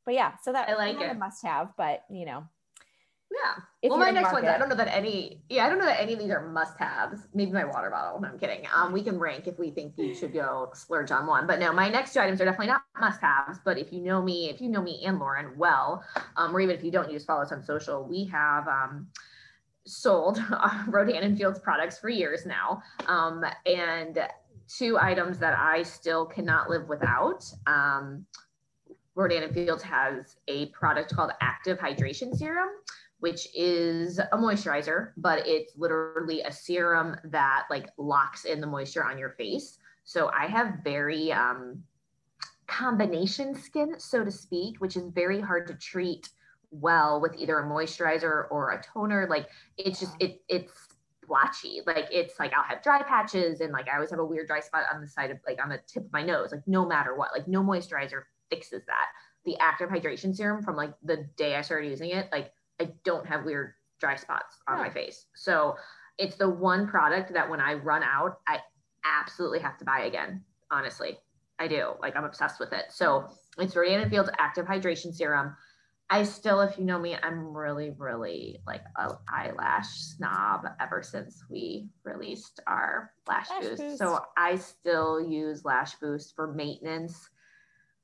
But 0.06 0.14
yeah, 0.14 0.32
so 0.42 0.52
that 0.52 0.68
I 0.68 0.76
like 0.76 1.00
it. 1.00 1.18
must 1.18 1.44
have, 1.44 1.72
but 1.76 2.04
you 2.08 2.24
know, 2.24 2.44
Yeah. 3.28 3.62
if 3.82 3.90
well, 3.90 3.98
my 3.98 4.12
next 4.12 4.32
ones, 4.32 4.46
I 4.46 4.56
don't 4.56 4.68
know 4.68 4.76
that 4.76 4.86
any, 4.86 5.42
yeah, 5.48 5.66
I 5.66 5.68
don't 5.68 5.80
know 5.80 5.84
that 5.84 6.00
any 6.00 6.12
of 6.12 6.20
these 6.20 6.30
are 6.30 6.48
must 6.48 6.78
haves. 6.78 7.26
Maybe 7.34 7.50
my 7.50 7.64
water 7.64 7.90
bottle. 7.90 8.20
No, 8.20 8.28
I'm 8.28 8.38
kidding. 8.38 8.64
Um, 8.72 8.92
we 8.92 9.02
can 9.02 9.18
rank 9.18 9.48
if 9.48 9.58
we 9.58 9.72
think 9.72 9.94
you 9.98 10.14
should 10.14 10.32
go 10.32 10.70
splurge 10.74 11.10
on 11.10 11.26
one. 11.26 11.44
But 11.48 11.58
no, 11.58 11.72
my 11.72 11.88
next 11.88 12.14
two 12.14 12.20
items 12.20 12.40
are 12.40 12.44
definitely 12.44 12.68
not 12.68 12.82
must 13.00 13.20
haves. 13.20 13.58
But 13.64 13.78
if 13.78 13.92
you 13.92 14.00
know 14.00 14.22
me, 14.22 14.48
if 14.48 14.60
you 14.60 14.68
know 14.68 14.80
me 14.80 15.02
and 15.04 15.18
Lauren 15.18 15.58
well, 15.58 16.04
um, 16.36 16.54
or 16.54 16.60
even 16.60 16.76
if 16.76 16.84
you 16.84 16.92
don't, 16.92 17.10
you 17.10 17.16
just 17.16 17.26
follow 17.26 17.42
us 17.42 17.50
on 17.50 17.64
social, 17.64 18.04
we 18.04 18.26
have 18.26 18.68
um, 18.68 19.08
sold 19.86 20.38
Rodan 20.86 21.24
and 21.24 21.36
Fields 21.36 21.58
products 21.58 21.98
for 21.98 22.08
years 22.08 22.46
now. 22.46 22.80
Um, 23.08 23.44
and 23.66 24.20
two 24.68 24.98
items 25.00 25.38
that 25.38 25.58
I 25.58 25.82
still 25.82 26.26
cannot 26.26 26.70
live 26.70 26.88
without. 26.88 27.44
Um, 27.66 28.26
Rodan 29.16 29.52
Fields 29.54 29.82
has 29.82 30.36
a 30.46 30.66
product 30.66 31.14
called 31.14 31.32
Active 31.40 31.78
Hydration 31.78 32.36
Serum, 32.36 32.68
which 33.20 33.48
is 33.54 34.18
a 34.18 34.36
moisturizer, 34.36 35.12
but 35.16 35.46
it's 35.46 35.72
literally 35.76 36.42
a 36.42 36.52
serum 36.52 37.16
that 37.24 37.64
like 37.70 37.88
locks 37.96 38.44
in 38.44 38.60
the 38.60 38.66
moisture 38.66 39.02
on 39.02 39.16
your 39.18 39.30
face. 39.30 39.78
So 40.04 40.30
I 40.38 40.46
have 40.46 40.80
very 40.84 41.32
um, 41.32 41.82
combination 42.66 43.54
skin, 43.54 43.94
so 43.98 44.22
to 44.22 44.30
speak, 44.30 44.82
which 44.82 44.96
is 44.96 45.04
very 45.14 45.40
hard 45.40 45.66
to 45.68 45.74
treat 45.74 46.28
well 46.70 47.18
with 47.18 47.34
either 47.38 47.58
a 47.60 47.64
moisturizer 47.64 48.44
or 48.50 48.72
a 48.72 48.82
toner. 48.82 49.26
Like 49.30 49.48
it's 49.78 49.98
just 49.98 50.14
it 50.20 50.42
it's 50.50 50.72
blotchy. 51.26 51.80
Like 51.86 52.08
it's 52.12 52.38
like 52.38 52.52
I'll 52.52 52.64
have 52.64 52.82
dry 52.82 53.02
patches 53.02 53.62
and 53.62 53.72
like 53.72 53.88
I 53.88 53.94
always 53.94 54.10
have 54.10 54.18
a 54.18 54.24
weird 54.26 54.46
dry 54.46 54.60
spot 54.60 54.82
on 54.92 55.00
the 55.00 55.08
side 55.08 55.30
of 55.30 55.38
like 55.46 55.58
on 55.62 55.70
the 55.70 55.80
tip 55.86 56.04
of 56.04 56.12
my 56.12 56.22
nose. 56.22 56.52
Like 56.52 56.68
no 56.68 56.84
matter 56.84 57.16
what, 57.16 57.30
like 57.32 57.48
no 57.48 57.62
moisturizer 57.62 58.24
fixes 58.50 58.84
that. 58.86 59.06
The 59.44 59.56
active 59.58 59.90
hydration 59.90 60.34
serum 60.34 60.62
from 60.62 60.76
like 60.76 60.94
the 61.02 61.28
day 61.36 61.56
I 61.56 61.62
started 61.62 61.88
using 61.88 62.10
it, 62.10 62.28
like 62.32 62.52
I 62.80 62.90
don't 63.04 63.26
have 63.26 63.44
weird 63.44 63.74
dry 64.00 64.16
spots 64.16 64.58
on 64.68 64.78
my 64.78 64.90
face. 64.90 65.26
So 65.34 65.76
it's 66.18 66.36
the 66.36 66.48
one 66.48 66.86
product 66.86 67.32
that 67.32 67.48
when 67.48 67.60
I 67.60 67.74
run 67.74 68.02
out, 68.02 68.40
I 68.48 68.58
absolutely 69.20 69.60
have 69.60 69.78
to 69.78 69.84
buy 69.84 70.00
again. 70.00 70.42
Honestly, 70.70 71.18
I 71.58 71.68
do. 71.68 71.92
Like 72.00 72.16
I'm 72.16 72.24
obsessed 72.24 72.58
with 72.60 72.72
it. 72.72 72.86
So 72.90 73.28
it's 73.58 73.76
Rodan 73.76 74.10
Fields 74.10 74.30
Active 74.38 74.66
Hydration 74.66 75.14
Serum. 75.14 75.56
I 76.08 76.22
still, 76.22 76.60
if 76.60 76.78
you 76.78 76.84
know 76.84 77.00
me, 77.00 77.16
I'm 77.20 77.56
really, 77.56 77.90
really 77.98 78.60
like 78.66 78.82
a 78.96 79.14
eyelash 79.28 79.88
snob 79.88 80.66
ever 80.80 81.02
since 81.02 81.42
we 81.50 81.88
released 82.04 82.60
our 82.66 83.10
Lash, 83.28 83.50
Lash 83.50 83.60
Boost. 83.62 83.82
Boost. 83.82 83.98
So 83.98 84.20
I 84.36 84.56
still 84.56 85.20
use 85.20 85.64
Lash 85.64 85.96
Boost 85.96 86.36
for 86.36 86.52
maintenance 86.52 87.28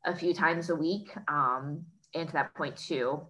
a 0.05 0.15
few 0.15 0.35
times 0.35 0.71
a 0.71 0.75
week. 0.75 1.13
Um, 1.29 1.85
and 2.15 2.29
to 2.29 2.33
that 2.35 2.55
point 2.55 2.77
too, 2.77 3.21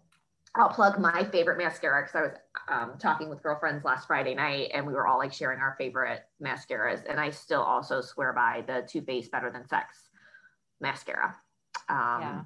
I'll 0.55 0.69
plug 0.69 0.99
my 0.99 1.25
favorite 1.25 1.57
mascara 1.57 2.03
because 2.03 2.15
I 2.15 2.23
was 2.23 2.33
um, 2.69 2.99
talking 2.99 3.31
with 3.31 3.43
girlfriends 3.43 3.85
last 3.85 4.07
Friday 4.07 4.35
night 4.35 4.71
and 4.75 4.87
we 4.87 4.93
were 4.93 5.07
all 5.07 5.19
like 5.19 5.33
sharing 5.33 5.61
our 5.61 5.75
favorite 5.79 6.25
mascaras. 6.43 7.03
And 7.09 7.19
I 7.19 7.31
still 7.31 7.63
also 7.63 8.01
swear 8.03 8.33
by 8.35 8.65
the 8.67 8.87
Too 8.87 9.01
Faced 9.03 9.31
Better 9.31 9.51
Than 9.51 9.67
Sex 9.67 10.11
mascara. 10.81 11.37
Um, 11.89 12.21
Yeah. 12.21 12.43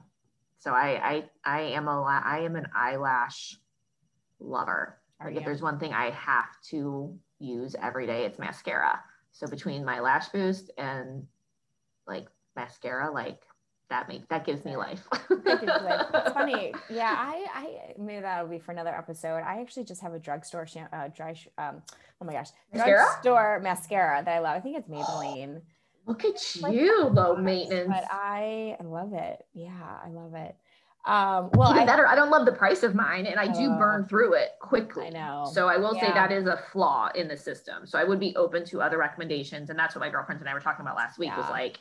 So 0.59 0.73
I, 0.73 1.25
I 1.45 1.59
I 1.59 1.61
am 1.61 1.87
a 1.87 2.03
I 2.03 2.41
am 2.41 2.57
an 2.57 2.67
eyelash 2.75 3.57
lover. 4.41 4.99
Like 5.23 5.37
if 5.37 5.45
there's 5.45 5.63
one 5.63 5.79
thing 5.79 5.93
I 5.93 6.11
have 6.11 6.61
to 6.71 7.17
use 7.39 7.77
every 7.81 8.07
day, 8.07 8.25
it's 8.25 8.39
mascara. 8.39 9.01
So 9.33 9.47
between 9.47 9.85
my 9.85 10.01
lash 10.01 10.29
boost 10.29 10.71
and 10.77 11.27
like 12.07 12.27
mascara, 12.57 13.13
like 13.13 13.41
that 13.89 14.09
makes 14.09 14.27
that 14.29 14.45
gives 14.45 14.65
me 14.65 14.77
life. 14.77 15.03
Thank 15.45 15.63
you, 15.63 15.67
Liz. 15.69 16.03
It's 16.15 16.33
funny. 16.33 16.75
Yeah, 16.91 17.15
I, 17.17 17.47
I 17.55 17.93
maybe 17.99 18.21
that'll 18.23 18.49
be 18.49 18.59
for 18.59 18.73
another 18.73 18.95
episode. 18.95 19.39
I 19.39 19.61
actually 19.61 19.85
just 19.85 20.03
have 20.03 20.13
a 20.15 20.19
drugstore 20.19 20.67
sham- 20.67 20.89
uh, 20.93 21.09
dry, 21.09 21.35
sh- 21.35 21.49
um, 21.59 21.83
oh 22.21 22.25
my 22.25 22.33
gosh, 22.33 22.49
Mascara? 22.73 22.97
drugstore 23.05 23.61
mascara 23.63 24.23
that 24.25 24.35
I 24.37 24.39
love. 24.41 24.57
I 24.57 24.61
think 24.61 24.77
it's 24.79 24.89
Maybelline. 24.89 25.61
Look 26.07 26.25
at 26.25 26.35
Like, 26.61 26.75
you, 26.75 27.05
low 27.05 27.35
but 27.35 27.43
maintenance. 27.43 27.93
I 28.11 28.77
love 28.85 29.13
it. 29.13 29.45
Yeah, 29.55 29.71
I 30.05 30.09
love 30.09 30.35
it. 30.35 30.55
Um, 31.05 31.51
well, 31.55 31.71
Even 31.71 31.83
I, 31.83 31.87
better, 31.87 32.07
I 32.07 32.15
don't 32.17 32.31
love 32.31 32.47
the 32.47 32.53
price 32.53 32.83
of 32.83 32.95
mine, 32.95 33.27
and 33.27 33.39
I 33.39 33.47
do 33.47 33.71
Oh. 33.73 33.79
burn 33.79 34.07
through 34.07 34.35
it 34.35 34.51
quickly. 34.61 35.07
I 35.07 35.11
know. 35.11 35.49
So 35.53 35.69
I 35.69 35.77
will 35.77 35.95
say 35.95 36.09
that 36.13 36.33
is 36.33 36.47
a 36.47 36.57
flaw 36.73 37.11
in 37.15 37.29
the 37.29 37.37
system. 37.37 37.87
So 37.87 37.97
I 37.99 38.05
would 38.05 38.19
be 38.21 38.35
open 38.37 38.65
to 38.67 38.83
other 38.83 38.99
recommendations, 38.99 39.71
and 39.71 39.79
that's 39.79 39.95
what 39.95 40.01
my 40.01 40.09
girlfriends 40.11 40.43
and 40.43 40.49
I 40.49 40.55
were 40.55 40.61
talking 40.61 40.85
about 40.85 40.97
last 40.97 41.19
week. 41.19 41.37
Was 41.37 41.49
like, 41.51 41.79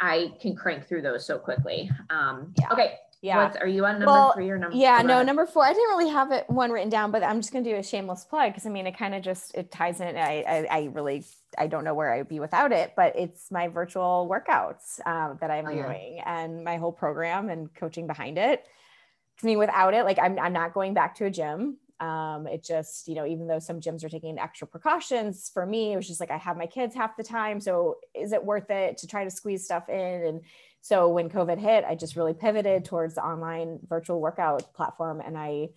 I 0.00 0.32
can 0.40 0.54
crank 0.54 0.86
through 0.86 1.02
those 1.02 1.26
so 1.26 1.38
quickly. 1.38 1.90
Um, 2.10 2.54
Yeah. 2.58 2.72
Okay, 2.72 2.94
yeah. 3.20 3.44
What's, 3.44 3.56
are 3.56 3.66
you 3.66 3.84
on 3.84 3.94
number 3.98 4.06
Well, 4.06 4.32
three 4.32 4.48
or 4.48 4.58
number? 4.58 4.76
Yeah, 4.76 5.02
no, 5.02 5.22
number 5.22 5.44
four. 5.44 5.64
I 5.64 5.72
didn't 5.72 5.88
really 5.88 6.10
have 6.10 6.30
it 6.30 6.44
one 6.48 6.70
written 6.70 6.88
down, 6.88 7.10
but 7.10 7.24
I'm 7.24 7.40
just 7.40 7.52
gonna 7.52 7.64
do 7.64 7.74
a 7.74 7.82
shameless 7.82 8.24
plug 8.24 8.52
because 8.52 8.64
I 8.66 8.70
mean, 8.70 8.86
it 8.86 8.96
kind 8.96 9.14
of 9.14 9.22
just 9.22 9.54
it 9.56 9.70
ties 9.72 10.00
in. 10.00 10.16
I, 10.16 10.44
I 10.46 10.66
I 10.70 10.84
really 10.92 11.24
I 11.58 11.66
don't 11.66 11.82
know 11.84 11.94
where 11.94 12.12
I'd 12.14 12.28
be 12.28 12.38
without 12.38 12.70
it, 12.70 12.92
but 12.96 13.16
it's 13.16 13.50
my 13.50 13.66
virtual 13.68 14.28
workouts 14.30 15.04
um, 15.06 15.38
that 15.40 15.50
I'm 15.50 15.66
Oh, 15.66 15.70
yeah. 15.70 15.82
doing 15.86 16.20
and 16.24 16.62
my 16.64 16.76
whole 16.76 16.92
program 16.92 17.48
and 17.50 17.74
coaching 17.74 18.06
behind 18.06 18.38
it. 18.38 18.64
I 19.42 19.46
mean, 19.46 19.58
without 19.58 19.94
it, 19.94 20.04
like 20.04 20.18
I'm 20.20 20.38
I'm 20.38 20.52
not 20.52 20.72
going 20.72 20.94
back 20.94 21.16
to 21.16 21.24
a 21.24 21.30
gym. 21.30 21.78
Um, 22.00 22.46
it 22.46 22.64
just 22.64 23.08
you 23.08 23.14
know, 23.14 23.26
even 23.26 23.46
though 23.46 23.58
some 23.58 23.80
gyms 23.80 24.04
are 24.04 24.08
taking 24.08 24.38
extra 24.38 24.66
precautions, 24.66 25.50
for 25.52 25.66
me, 25.66 25.92
it 25.92 25.96
was 25.96 26.06
just 26.06 26.20
like 26.20 26.30
I 26.30 26.36
have 26.36 26.56
my 26.56 26.66
kids 26.66 26.94
half 26.94 27.16
the 27.16 27.24
time, 27.24 27.60
so 27.60 27.96
is 28.14 28.32
it 28.32 28.44
worth 28.44 28.70
it 28.70 28.98
to 28.98 29.06
try 29.06 29.24
to 29.24 29.30
squeeze 29.30 29.64
stuff 29.64 29.88
in? 29.88 30.24
And 30.24 30.40
so 30.80 31.08
when 31.08 31.28
COVID 31.28 31.58
hit, 31.58 31.84
I 31.84 31.94
just 31.94 32.16
really 32.16 32.34
pivoted 32.34 32.84
towards 32.84 33.14
the 33.14 33.24
online 33.24 33.80
virtual 33.88 34.20
workout 34.20 34.72
platform 34.74 35.20
and 35.20 35.36
I 35.36 35.70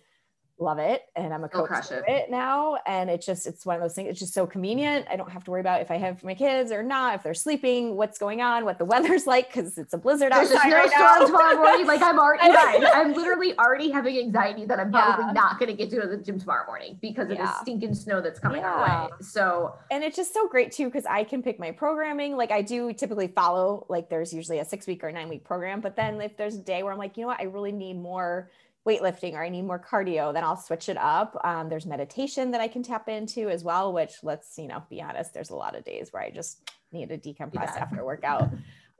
love 0.62 0.78
it 0.78 1.02
and 1.16 1.34
I'm 1.34 1.44
a 1.44 1.48
coach 1.48 1.90
it. 1.90 2.04
it 2.08 2.30
now. 2.30 2.78
And 2.86 3.10
it's 3.10 3.26
just, 3.26 3.46
it's 3.46 3.66
one 3.66 3.76
of 3.76 3.82
those 3.82 3.94
things, 3.94 4.08
it's 4.08 4.18
just 4.20 4.32
so 4.32 4.46
convenient. 4.46 5.06
I 5.10 5.16
don't 5.16 5.30
have 5.30 5.44
to 5.44 5.50
worry 5.50 5.60
about 5.60 5.80
if 5.82 5.90
I 5.90 5.96
have 5.98 6.22
my 6.24 6.34
kids 6.34 6.72
or 6.72 6.82
not, 6.82 7.16
if 7.16 7.22
they're 7.22 7.34
sleeping, 7.34 7.96
what's 7.96 8.18
going 8.18 8.40
on, 8.40 8.64
what 8.64 8.78
the 8.78 8.84
weather's 8.84 9.26
like, 9.34 9.48
because 9.52 9.76
it's 9.78 9.92
a 9.94 9.98
blizzard 9.98 10.32
There's 10.32 10.50
outside 10.52 10.72
right 10.72 10.90
now. 10.96 11.26
tomorrow 11.26 11.56
morning. 11.56 11.86
Like 11.86 12.02
I'm 12.02 12.18
already, 12.24 12.42
I 12.42 12.46
you 12.46 12.52
know. 12.80 12.86
guys, 12.86 12.92
I'm 12.94 13.12
literally 13.14 13.58
already 13.58 13.90
having 13.90 14.18
anxiety 14.18 14.64
that 14.66 14.78
I'm 14.80 14.90
probably 14.90 15.26
Yeah. 15.26 15.32
not 15.32 15.58
going 15.58 15.70
to 15.70 15.76
get 15.76 15.90
to 15.90 16.06
the 16.06 16.16
gym 16.16 16.38
tomorrow 16.38 16.64
morning 16.66 16.98
because 17.02 17.30
of 17.30 17.36
Yeah. 17.36 17.46
the 17.46 17.60
stinking 17.60 17.94
snow 17.94 18.20
that's 18.20 18.38
coming 18.40 18.62
our 18.64 18.82
way. 18.82 19.08
So 19.20 19.74
and 19.90 20.02
it's 20.04 20.16
just 20.16 20.32
so 20.32 20.48
great 20.48 20.72
too 20.72 20.86
because 20.86 21.06
I 21.06 21.24
can 21.24 21.42
pick 21.42 21.58
my 21.58 21.70
programming. 21.72 22.36
Like 22.36 22.50
I 22.52 22.62
do 22.62 22.92
typically 22.92 23.28
follow, 23.28 23.84
like 23.88 24.08
there's 24.08 24.32
usually 24.32 24.60
a 24.60 24.64
six 24.64 24.86
week 24.86 25.02
or 25.04 25.10
nine 25.12 25.28
week 25.28 25.44
program, 25.44 25.80
but 25.80 25.96
then 25.96 26.20
if 26.20 26.36
there's 26.36 26.54
a 26.54 26.62
day 26.62 26.82
where 26.82 26.92
I'm 26.92 26.98
like, 26.98 27.16
you 27.16 27.22
know 27.22 27.28
what, 27.28 27.40
I 27.40 27.44
really 27.44 27.72
need 27.72 27.94
more 28.00 28.50
weightlifting 28.86 29.34
or 29.34 29.42
I 29.42 29.48
need 29.48 29.62
more 29.62 29.78
cardio, 29.78 30.32
then 30.32 30.44
I'll 30.44 30.56
switch 30.56 30.88
it 30.88 30.96
up. 30.96 31.38
Um, 31.44 31.68
there's 31.68 31.86
meditation 31.86 32.50
that 32.50 32.60
I 32.60 32.68
can 32.68 32.82
tap 32.82 33.08
into 33.08 33.48
as 33.48 33.62
well, 33.62 33.92
which 33.92 34.14
let's 34.22 34.58
you 34.58 34.68
know 34.68 34.82
be 34.90 35.00
honest, 35.02 35.32
there's 35.34 35.50
a 35.50 35.56
lot 35.56 35.76
of 35.76 35.84
days 35.84 36.12
where 36.12 36.22
I 36.22 36.30
just 36.30 36.68
need 36.90 37.08
to 37.10 37.18
decompress 37.18 37.74
Yeah. 37.74 37.78
after 37.80 38.04
workout. 38.04 38.42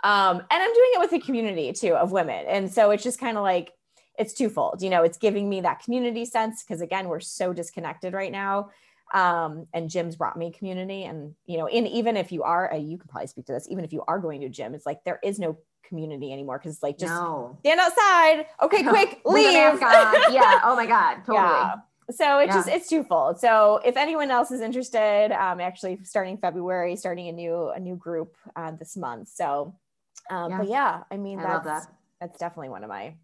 Um, 0.04 0.36
and 0.38 0.46
I'm 0.50 0.72
doing 0.74 0.90
it 0.94 1.00
with 1.00 1.12
a 1.12 1.18
community 1.20 1.72
too 1.72 1.94
of 1.94 2.12
women, 2.12 2.44
and 2.46 2.72
so 2.72 2.90
it's 2.90 3.02
just 3.02 3.18
kind 3.18 3.36
of 3.36 3.42
like 3.42 3.72
it's 4.18 4.34
twofold. 4.34 4.82
You 4.82 4.90
know, 4.90 5.02
it's 5.02 5.18
giving 5.18 5.48
me 5.48 5.62
that 5.62 5.82
community 5.82 6.24
sense 6.24 6.62
because 6.62 6.80
again, 6.80 7.08
we're 7.08 7.20
so 7.20 7.52
disconnected 7.52 8.12
right 8.12 8.32
now 8.32 8.70
um, 9.12 9.66
and 9.74 9.90
gyms 9.90 10.16
brought 10.16 10.36
me 10.36 10.50
community 10.50 11.04
and 11.04 11.34
you 11.46 11.58
know 11.58 11.66
and 11.66 11.86
even 11.88 12.16
if 12.16 12.32
you 12.32 12.42
are 12.42 12.72
uh, 12.72 12.76
you 12.76 12.96
can 12.98 13.08
probably 13.08 13.26
speak 13.26 13.46
to 13.46 13.52
this 13.52 13.66
even 13.70 13.84
if 13.84 13.92
you 13.92 14.02
are 14.08 14.18
going 14.18 14.40
to 14.40 14.46
a 14.46 14.50
gym 14.50 14.74
it's 14.74 14.86
like 14.86 15.04
there 15.04 15.20
is 15.22 15.38
no 15.38 15.56
community 15.84 16.32
anymore 16.32 16.58
because 16.58 16.72
it's 16.74 16.82
like 16.82 16.96
just 16.98 17.12
no. 17.12 17.56
stand 17.60 17.78
outside 17.80 18.46
okay 18.62 18.82
quick 18.94 19.20
leave. 19.26 19.52
Yeah. 19.52 20.60
Oh 20.64 20.74
my 20.76 20.86
God. 20.86 21.16
Totally. 21.26 21.36
yeah 21.36 21.74
so 22.10 22.38
it's 22.40 22.48
Yeah. 22.48 22.54
just 22.54 22.68
it's 22.68 22.88
twofold 22.88 23.38
so 23.38 23.80
if 23.84 23.96
anyone 23.96 24.30
else 24.30 24.50
is 24.50 24.60
interested 24.60 25.30
um 25.32 25.60
actually 25.60 25.98
starting 26.02 26.36
february 26.36 26.96
starting 26.96 27.28
a 27.28 27.32
new 27.32 27.68
a 27.70 27.78
new 27.78 27.96
group 27.96 28.36
uh, 28.56 28.72
this 28.72 28.96
month 28.96 29.28
so 29.28 29.74
um 30.30 30.50
Yeah. 30.50 30.58
but 30.58 30.68
yeah 30.68 31.02
i 31.10 31.16
mean 31.16 31.38
I 31.38 31.42
that's 31.42 31.54
love 31.54 31.64
that. 31.64 31.86
that's 32.20 32.38
definitely 32.38 32.70
one 32.70 32.82
of 32.82 32.88
my 32.88 33.14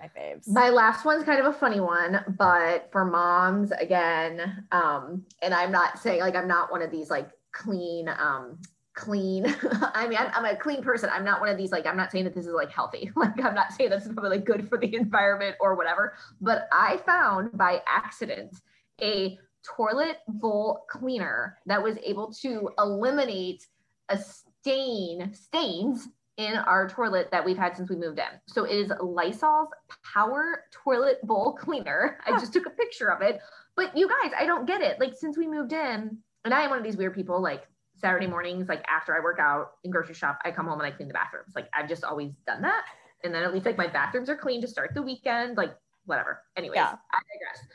my 0.00 0.08
faves 0.08 0.48
My 0.48 0.70
last 0.70 1.04
one's 1.04 1.24
kind 1.24 1.40
of 1.40 1.46
a 1.46 1.52
funny 1.52 1.80
one, 1.80 2.24
but 2.38 2.88
for 2.92 3.04
moms 3.04 3.70
again, 3.72 4.66
um, 4.72 5.24
and 5.42 5.54
I'm 5.54 5.72
not 5.72 5.98
saying 5.98 6.20
like 6.20 6.36
I'm 6.36 6.48
not 6.48 6.70
one 6.70 6.82
of 6.82 6.90
these 6.90 7.10
like 7.10 7.30
clean, 7.52 8.08
um, 8.08 8.58
clean. 8.94 9.46
I 9.94 10.08
mean, 10.08 10.18
I'm, 10.18 10.30
I'm 10.34 10.44
a 10.44 10.56
clean 10.56 10.82
person. 10.82 11.10
I'm 11.12 11.24
not 11.24 11.40
one 11.40 11.48
of 11.48 11.56
these 11.56 11.70
like 11.70 11.86
I'm 11.86 11.96
not 11.96 12.10
saying 12.10 12.24
that 12.24 12.34
this 12.34 12.46
is 12.46 12.52
like 12.52 12.70
healthy. 12.70 13.10
Like 13.16 13.42
I'm 13.42 13.54
not 13.54 13.72
saying 13.72 13.90
this 13.90 14.06
is 14.06 14.12
probably 14.12 14.38
good 14.38 14.68
for 14.68 14.78
the 14.78 14.94
environment 14.96 15.56
or 15.60 15.74
whatever. 15.74 16.14
But 16.40 16.68
I 16.72 16.98
found 16.98 17.56
by 17.56 17.82
accident 17.86 18.56
a 19.00 19.38
toilet 19.76 20.18
bowl 20.28 20.84
cleaner 20.88 21.58
that 21.66 21.82
was 21.82 21.96
able 22.04 22.32
to 22.42 22.70
eliminate 22.78 23.66
a 24.08 24.18
stain 24.18 25.32
stains 25.34 26.08
in 26.36 26.56
our 26.56 26.88
toilet 26.88 27.28
that 27.30 27.44
we've 27.44 27.56
had 27.56 27.76
since 27.76 27.88
we 27.88 27.96
moved 27.96 28.18
in. 28.18 28.26
So 28.46 28.64
it 28.64 28.74
is 28.76 28.92
Lysol's 29.00 29.70
Power 30.14 30.64
Toilet 30.70 31.18
Bowl 31.22 31.54
Cleaner. 31.54 32.18
I 32.26 32.32
just 32.32 32.52
took 32.52 32.66
a 32.66 32.70
picture 32.70 33.10
of 33.10 33.22
it. 33.22 33.40
But 33.74 33.96
you 33.96 34.08
guys, 34.08 34.32
I 34.38 34.44
don't 34.44 34.66
get 34.66 34.80
it. 34.82 35.00
Like 35.00 35.14
since 35.14 35.36
we 35.38 35.46
moved 35.46 35.72
in, 35.72 36.18
and 36.44 36.54
I 36.54 36.62
am 36.62 36.70
one 36.70 36.78
of 36.78 36.84
these 36.84 36.96
weird 36.96 37.14
people, 37.14 37.40
like 37.40 37.66
Saturday 37.96 38.26
mornings, 38.26 38.68
like 38.68 38.84
after 38.88 39.16
I 39.16 39.20
work 39.20 39.38
out 39.40 39.72
in 39.84 39.90
grocery 39.90 40.14
shop, 40.14 40.38
I 40.44 40.50
come 40.50 40.66
home 40.66 40.78
and 40.78 40.86
I 40.86 40.90
clean 40.90 41.08
the 41.08 41.14
bathrooms. 41.14 41.54
Like 41.54 41.68
I've 41.74 41.88
just 41.88 42.04
always 42.04 42.32
done 42.46 42.62
that. 42.62 42.84
And 43.24 43.34
then 43.34 43.42
at 43.42 43.52
least 43.52 43.64
like 43.64 43.78
my 43.78 43.86
bathrooms 43.86 44.28
are 44.28 44.36
clean 44.36 44.60
to 44.60 44.68
start 44.68 44.92
the 44.94 45.02
weekend, 45.02 45.56
like 45.56 45.74
whatever. 46.04 46.42
Anyways, 46.56 46.76
Yeah. 46.76 46.94
I 47.12 47.20
digress. 47.32 47.66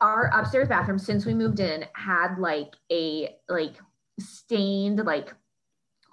Our 0.00 0.30
upstairs 0.32 0.68
bathroom 0.68 0.98
since 0.98 1.24
we 1.24 1.34
moved 1.34 1.60
in 1.60 1.84
had 1.94 2.38
like 2.38 2.74
a 2.90 3.36
like 3.48 3.74
stained 4.20 5.04
like 5.04 5.32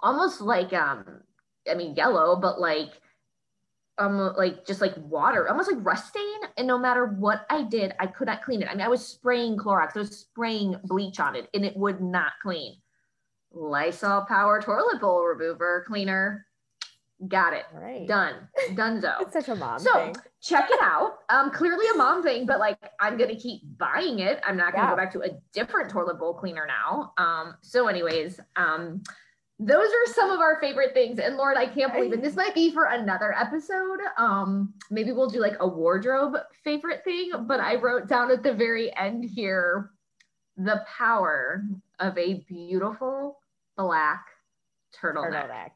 almost 0.01 0.41
like 0.41 0.73
um 0.73 1.21
I 1.69 1.75
mean 1.75 1.95
yellow, 1.95 2.35
but 2.35 2.59
like 2.59 2.89
um 3.97 4.33
like 4.37 4.65
just 4.65 4.81
like 4.81 4.93
water, 4.97 5.47
almost 5.49 5.71
like 5.71 5.83
rust 5.85 6.09
stain. 6.09 6.39
And 6.57 6.67
no 6.67 6.77
matter 6.77 7.05
what 7.05 7.45
I 7.49 7.63
did, 7.63 7.93
I 7.99 8.07
could 8.07 8.27
not 8.27 8.43
clean 8.43 8.61
it. 8.61 8.67
I 8.69 8.73
mean, 8.73 8.81
I 8.81 8.89
was 8.89 9.05
spraying 9.05 9.57
Clorox, 9.57 9.95
I 9.95 9.99
was 9.99 10.17
spraying 10.17 10.75
bleach 10.83 11.19
on 11.19 11.35
it, 11.35 11.49
and 11.53 11.65
it 11.65 11.75
would 11.77 12.01
not 12.01 12.33
clean. 12.41 12.75
Lysol 13.51 14.25
Power 14.25 14.61
Toilet 14.61 14.99
Bowl 14.99 15.23
Remover 15.23 15.85
Cleaner. 15.87 16.45
Got 17.29 17.53
it. 17.53 17.63
right 17.73 18.05
Done. 18.05 18.49
Donezo. 18.71 19.15
it's 19.21 19.31
such 19.31 19.47
a 19.47 19.55
mom 19.55 19.79
thing. 19.79 19.87
So 19.87 20.05
thing 20.13 20.15
check 20.41 20.69
it 20.69 20.79
out. 20.81 21.19
Um, 21.29 21.49
clearly 21.49 21.85
a 21.93 21.97
mom 21.97 22.21
thing, 22.21 22.45
but 22.45 22.59
like 22.59 22.77
I'm 22.99 23.17
gonna 23.17 23.37
keep 23.37 23.61
buying 23.77 24.19
it. 24.19 24.41
I'm 24.45 24.57
not 24.57 24.73
gonna 24.73 24.83
Yeah. 24.87 24.89
go 24.91 24.97
back 24.97 25.13
to 25.13 25.21
a 25.21 25.29
different 25.53 25.89
toilet 25.89 26.19
bowl 26.19 26.33
cleaner 26.33 26.67
now. 26.67 27.13
Um, 27.17 27.55
so 27.61 27.87
anyways, 27.87 28.41
um, 28.57 29.01
those 29.59 29.87
are 29.87 30.13
some 30.13 30.31
of 30.31 30.39
our 30.39 30.59
favorite 30.59 30.93
things. 30.93 31.19
And 31.19 31.37
Lord, 31.37 31.55
I 31.57 31.65
can't 31.65 31.93
believe 31.93 32.11
it. 32.11 32.21
This 32.21 32.35
might 32.35 32.53
be 32.53 32.71
for 32.71 32.85
another 32.85 33.33
episode. 33.33 33.99
Um, 34.17 34.73
maybe 34.91 35.13
we'll 35.13 35.29
do 35.29 35.39
like 35.39 35.55
a 35.61 35.67
wardrobe 35.67 36.35
favorite 36.63 37.03
thing, 37.05 37.31
but 37.47 37.61
I 37.61 37.75
wrote 37.75 38.07
down 38.07 38.31
at 38.31 38.43
the 38.43 38.53
very 38.53 38.95
end 38.97 39.23
here 39.23 39.91
the 40.57 40.83
power 40.97 41.63
of 41.99 42.17
a 42.17 42.45
beautiful 42.47 43.39
black 43.77 44.25
turtleneck. 44.93 45.49
turtleneck 45.49 45.71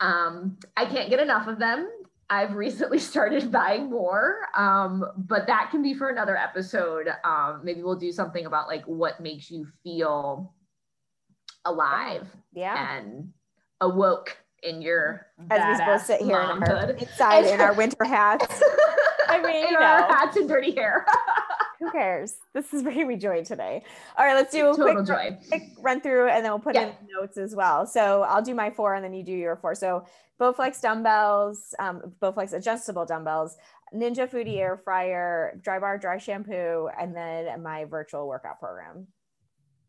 Um, 0.00 0.58
I 0.76 0.84
can't 0.84 1.10
get 1.10 1.20
enough 1.20 1.46
of 1.46 1.58
them. 1.58 1.88
I've 2.28 2.54
recently 2.54 2.98
started 2.98 3.52
buying 3.52 3.88
more, 3.88 4.48
um, 4.56 5.04
but 5.16 5.46
that 5.46 5.68
can 5.70 5.80
be 5.80 5.94
for 5.94 6.08
another 6.08 6.36
episode. 6.36 7.08
Um, 7.24 7.60
maybe 7.62 7.82
we'll 7.82 7.96
do 7.96 8.10
something 8.10 8.46
about 8.46 8.66
like 8.66 8.84
what 8.84 9.20
makes 9.20 9.48
you 9.50 9.66
feel 9.84 10.52
alive 11.66 12.26
yeah 12.54 12.96
and 12.96 13.32
awoke 13.80 14.36
in 14.62 14.80
your 14.82 15.26
as 15.50 15.78
we 15.78 15.84
both 15.84 16.02
sit 16.04 16.20
here 16.22 16.40
in 16.40 16.62
our, 16.62 16.90
inside 16.92 17.44
in 17.44 17.60
our 17.60 17.74
winter 17.74 18.04
hats. 18.04 18.62
I 19.28 19.40
mean, 19.42 19.64
in 19.66 19.70
you 19.72 19.76
our 19.76 20.00
know. 20.00 20.06
hats 20.08 20.36
and 20.36 20.48
dirty 20.48 20.74
hair. 20.74 21.04
Who 21.80 21.90
cares? 21.90 22.36
This 22.54 22.72
is 22.72 22.82
bringing 22.82 23.06
me 23.06 23.16
joy 23.16 23.44
today. 23.44 23.82
All 24.16 24.24
right, 24.24 24.34
let's 24.34 24.50
do 24.50 24.70
a 24.70 24.74
Total 24.76 24.94
quick, 24.94 25.06
joy. 25.06 25.38
quick 25.48 25.62
run 25.78 26.00
through 26.00 26.28
and 26.30 26.42
then 26.44 26.50
we'll 26.50 26.58
put 26.58 26.74
Yeah. 26.74 26.86
in 26.86 26.92
notes 27.14 27.36
as 27.36 27.54
well. 27.54 27.86
So 27.86 28.22
I'll 28.22 28.40
do 28.42 28.54
my 28.54 28.70
four 28.70 28.94
and 28.94 29.04
then 29.04 29.12
you 29.12 29.22
do 29.22 29.32
your 29.32 29.56
four. 29.56 29.74
So 29.74 30.04
Bowflex 30.40 30.80
dumbbells, 30.80 31.74
um, 31.78 32.14
Bowflex 32.22 32.54
adjustable 32.54 33.04
dumbbells, 33.04 33.56
Ninja 33.94 34.28
Foodi 34.28 34.56
air 34.56 34.76
fryer, 34.78 35.60
Drybar 35.64 36.00
dry 36.00 36.18
shampoo, 36.18 36.88
and 36.98 37.14
then 37.14 37.62
my 37.62 37.84
virtual 37.84 38.26
workout 38.26 38.58
program. 38.58 39.06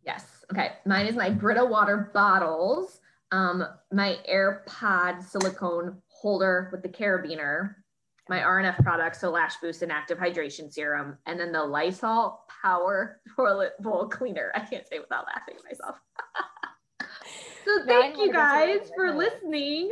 Yes. 0.05 0.45
Okay. 0.51 0.73
Mine 0.85 1.07
is 1.07 1.15
my 1.15 1.29
Brita 1.29 1.65
water 1.65 2.11
bottles, 2.13 3.01
um, 3.31 3.65
my 3.91 4.17
AirPod 4.29 5.23
silicone 5.23 6.01
holder 6.07 6.69
with 6.71 6.81
the 6.81 6.89
carabiner, 6.89 7.75
my 8.29 8.39
RNF 8.39 8.81
products, 8.83 9.21
so 9.21 9.29
Lash 9.29 9.57
Boost 9.57 9.81
and 9.81 9.91
Active 9.91 10.17
Hydration 10.17 10.71
Serum, 10.71 11.17
and 11.25 11.39
then 11.39 11.51
the 11.51 11.63
Lysol 11.63 12.41
Power 12.61 13.21
Toilet 13.35 13.73
Bowl 13.81 14.07
Cleaner. 14.07 14.51
I 14.55 14.59
can't 14.59 14.87
say 14.87 14.99
without 14.99 15.25
laughing 15.25 15.55
at 15.57 15.63
myself. 15.63 15.95
so 17.65 17.85
thank 17.85 18.17
you 18.17 18.31
guys 18.31 18.89
for 18.95 19.13
listening. 19.13 19.89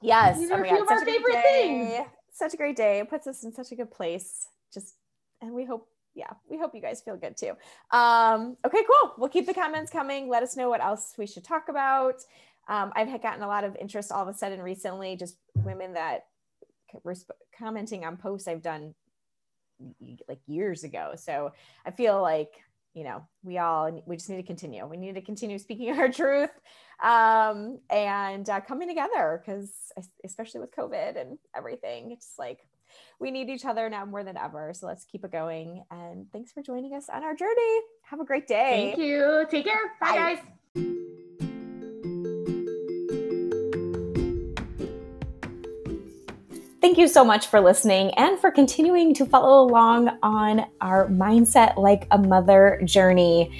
Yes. 0.00 0.38
These 0.38 0.50
are 0.50 0.62
a 0.62 0.68
few 0.68 0.82
of 0.82 0.90
our 0.90 0.98
such 0.98 1.02
a 1.02 1.04
great 1.04 1.16
favorite 1.16 1.42
day. 1.42 1.88
things. 1.96 2.08
Such 2.32 2.54
a 2.54 2.56
great 2.56 2.76
day. 2.76 2.98
It 2.98 3.08
puts 3.08 3.26
us 3.26 3.44
in 3.44 3.52
such 3.52 3.72
a 3.72 3.76
good 3.76 3.90
place. 3.90 4.48
Just, 4.72 4.94
and 5.40 5.52
we 5.52 5.64
hope, 5.64 5.88
yeah, 6.14 6.30
we 6.48 6.58
hope 6.58 6.74
you 6.74 6.80
guys 6.80 7.00
feel 7.00 7.16
good 7.16 7.36
too. 7.36 7.52
Um, 7.90 8.56
okay, 8.64 8.82
cool. 8.84 9.14
We'll 9.18 9.28
keep 9.28 9.46
the 9.46 9.54
comments 9.54 9.90
coming. 9.90 10.28
Let 10.28 10.42
us 10.42 10.56
know 10.56 10.68
what 10.68 10.82
else 10.82 11.14
we 11.18 11.26
should 11.26 11.44
talk 11.44 11.68
about. 11.68 12.16
Um, 12.68 12.92
I've 12.96 13.22
gotten 13.22 13.42
a 13.42 13.48
lot 13.48 13.64
of 13.64 13.76
interest 13.76 14.10
all 14.10 14.22
of 14.22 14.28
a 14.28 14.36
sudden 14.36 14.62
recently, 14.62 15.16
just 15.16 15.36
women 15.56 15.94
that 15.94 16.26
resp- 17.04 17.30
commenting 17.56 18.04
on 18.04 18.16
posts 18.16 18.48
I've 18.48 18.62
done 18.62 18.94
like 20.28 20.40
years 20.46 20.84
ago. 20.84 21.12
So 21.16 21.52
I 21.84 21.90
feel 21.90 22.20
like 22.22 22.52
you 22.94 23.02
know 23.02 23.26
we 23.42 23.58
all 23.58 24.02
we 24.06 24.16
just 24.16 24.30
need 24.30 24.36
to 24.36 24.42
continue. 24.42 24.86
We 24.86 24.96
need 24.96 25.16
to 25.16 25.20
continue 25.20 25.58
speaking 25.58 25.90
our 25.98 26.08
truth 26.08 26.50
um, 27.02 27.80
and 27.90 28.48
uh, 28.48 28.60
coming 28.60 28.88
together 28.88 29.42
because 29.44 29.72
especially 30.24 30.60
with 30.60 30.74
COVID 30.74 31.20
and 31.20 31.38
everything, 31.56 32.12
it's 32.12 32.34
like 32.38 32.60
we 33.18 33.30
need 33.30 33.48
each 33.48 33.64
other 33.64 33.88
now 33.88 34.04
more 34.04 34.24
than 34.24 34.36
ever. 34.36 34.72
So 34.74 34.86
let's 34.86 35.04
keep 35.04 35.24
it 35.24 35.32
going. 35.32 35.84
And 35.90 36.26
thanks 36.32 36.52
for 36.52 36.62
joining 36.62 36.94
us 36.94 37.08
on 37.08 37.22
our 37.22 37.34
journey. 37.34 37.80
Have 38.02 38.20
a 38.20 38.24
great 38.24 38.46
day. 38.46 38.92
Thank 38.94 38.98
you. 38.98 39.46
Take 39.50 39.64
care. 39.64 39.92
Bye, 40.00 40.10
Bye. 40.10 40.16
guys. 40.16 40.38
Thank 46.80 46.98
you 46.98 47.08
so 47.08 47.24
much 47.24 47.46
for 47.46 47.60
listening 47.60 48.10
and 48.18 48.38
for 48.38 48.50
continuing 48.50 49.14
to 49.14 49.24
follow 49.24 49.64
along 49.64 50.18
on 50.22 50.66
our 50.82 51.08
Mindset 51.08 51.78
Like 51.78 52.06
a 52.10 52.18
Mother 52.18 52.78
journey. 52.84 53.50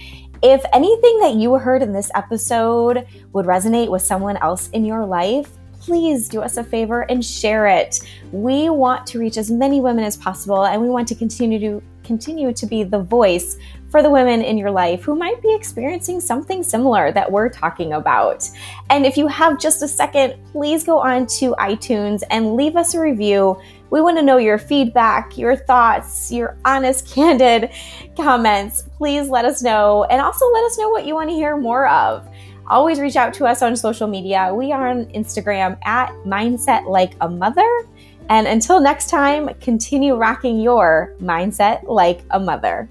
If 0.43 0.63
anything 0.75 1.21
that 1.21 1.37
you 1.37 1.55
heard 1.55 1.83
in 1.83 1.95
this 1.95 2.11
episode 2.15 3.07
would 3.33 3.47
resonate 3.47 3.91
with 3.91 4.03
someone 4.03 4.37
else 4.37 4.69
in 4.69 4.85
your 4.85 5.07
life, 5.07 5.51
please 5.85 6.31
do 6.31 6.41
us 6.41 6.57
a 6.57 6.65
favor 6.65 7.03
and 7.03 7.23
share 7.23 7.67
it. 7.67 8.01
We 8.33 8.71
want 8.71 9.07
to 9.09 9.19
reach 9.19 9.37
as 9.37 9.51
many 9.51 9.83
women 9.83 10.05
as 10.05 10.17
possible 10.17 10.65
and 10.65 10.81
we 10.81 10.89
want 10.89 11.07
to 11.09 11.15
continue 11.15 11.59
to 11.59 11.83
continue 12.05 12.53
to 12.53 12.67
be 12.67 12.85
the 12.85 13.03
voice 13.03 13.57
for 13.91 14.03
the 14.03 14.11
women 14.11 14.43
in 14.43 14.59
your 14.59 14.71
life 14.71 15.03
who 15.03 15.15
might 15.15 15.41
be 15.41 15.55
experiencing 15.55 16.21
something 16.21 16.63
similar 16.63 17.13
that 17.13 17.31
we're 17.31 17.49
talking 17.49 17.93
about. 17.93 18.49
And 18.91 19.07
if 19.07 19.17
you 19.17 19.29
have 19.29 19.61
just 19.61 19.83
a 19.83 19.89
second, 19.89 20.35
please 20.53 20.85
go 20.85 20.99
on 20.99 21.27
to 21.39 21.55
iTunes 21.59 22.23
and 22.31 22.57
leave 22.57 22.77
us 22.77 22.95
a 22.95 23.01
review. 23.01 23.61
We 23.91 24.01
want 24.01 24.19
to 24.19 24.23
know 24.23 24.39
your 24.39 24.59
feedback, 24.59 25.39
your 25.39 25.55
thoughts, 25.55 26.33
your 26.33 26.57
honest, 26.65 27.07
candid 27.15 27.71
comments. 28.17 28.83
Please 28.97 29.29
let 29.29 29.45
us 29.45 29.63
know. 29.63 30.05
And 30.05 30.21
also 30.21 30.45
let 30.53 30.65
us 30.65 30.79
know 30.79 30.89
what 30.89 31.07
you 31.07 31.15
want 31.15 31.31
to 31.31 31.35
hear 31.35 31.57
more 31.57 31.87
of. 31.89 32.29
Always 32.67 32.99
reach 32.99 33.17
out 33.17 33.35
to 33.35 33.47
us 33.47 33.63
on 33.63 33.77
social 33.77 34.09
media. 34.09 34.53
We 34.55 34.73
are 34.73 34.89
on 34.89 35.07
Instagram 35.07 35.79
at 35.85 36.11
Mindset 36.25 36.87
Like 36.87 37.15
a 37.21 37.29
Mother. 37.29 37.69
And 38.31 38.47
until 38.47 38.81
next 38.81 39.11
time, 39.11 39.51
continue 39.61 40.15
rocking 40.15 40.61
your 40.61 41.15
mindset 41.21 41.85
like 41.87 42.23
a 42.31 42.41
mother. 42.41 42.89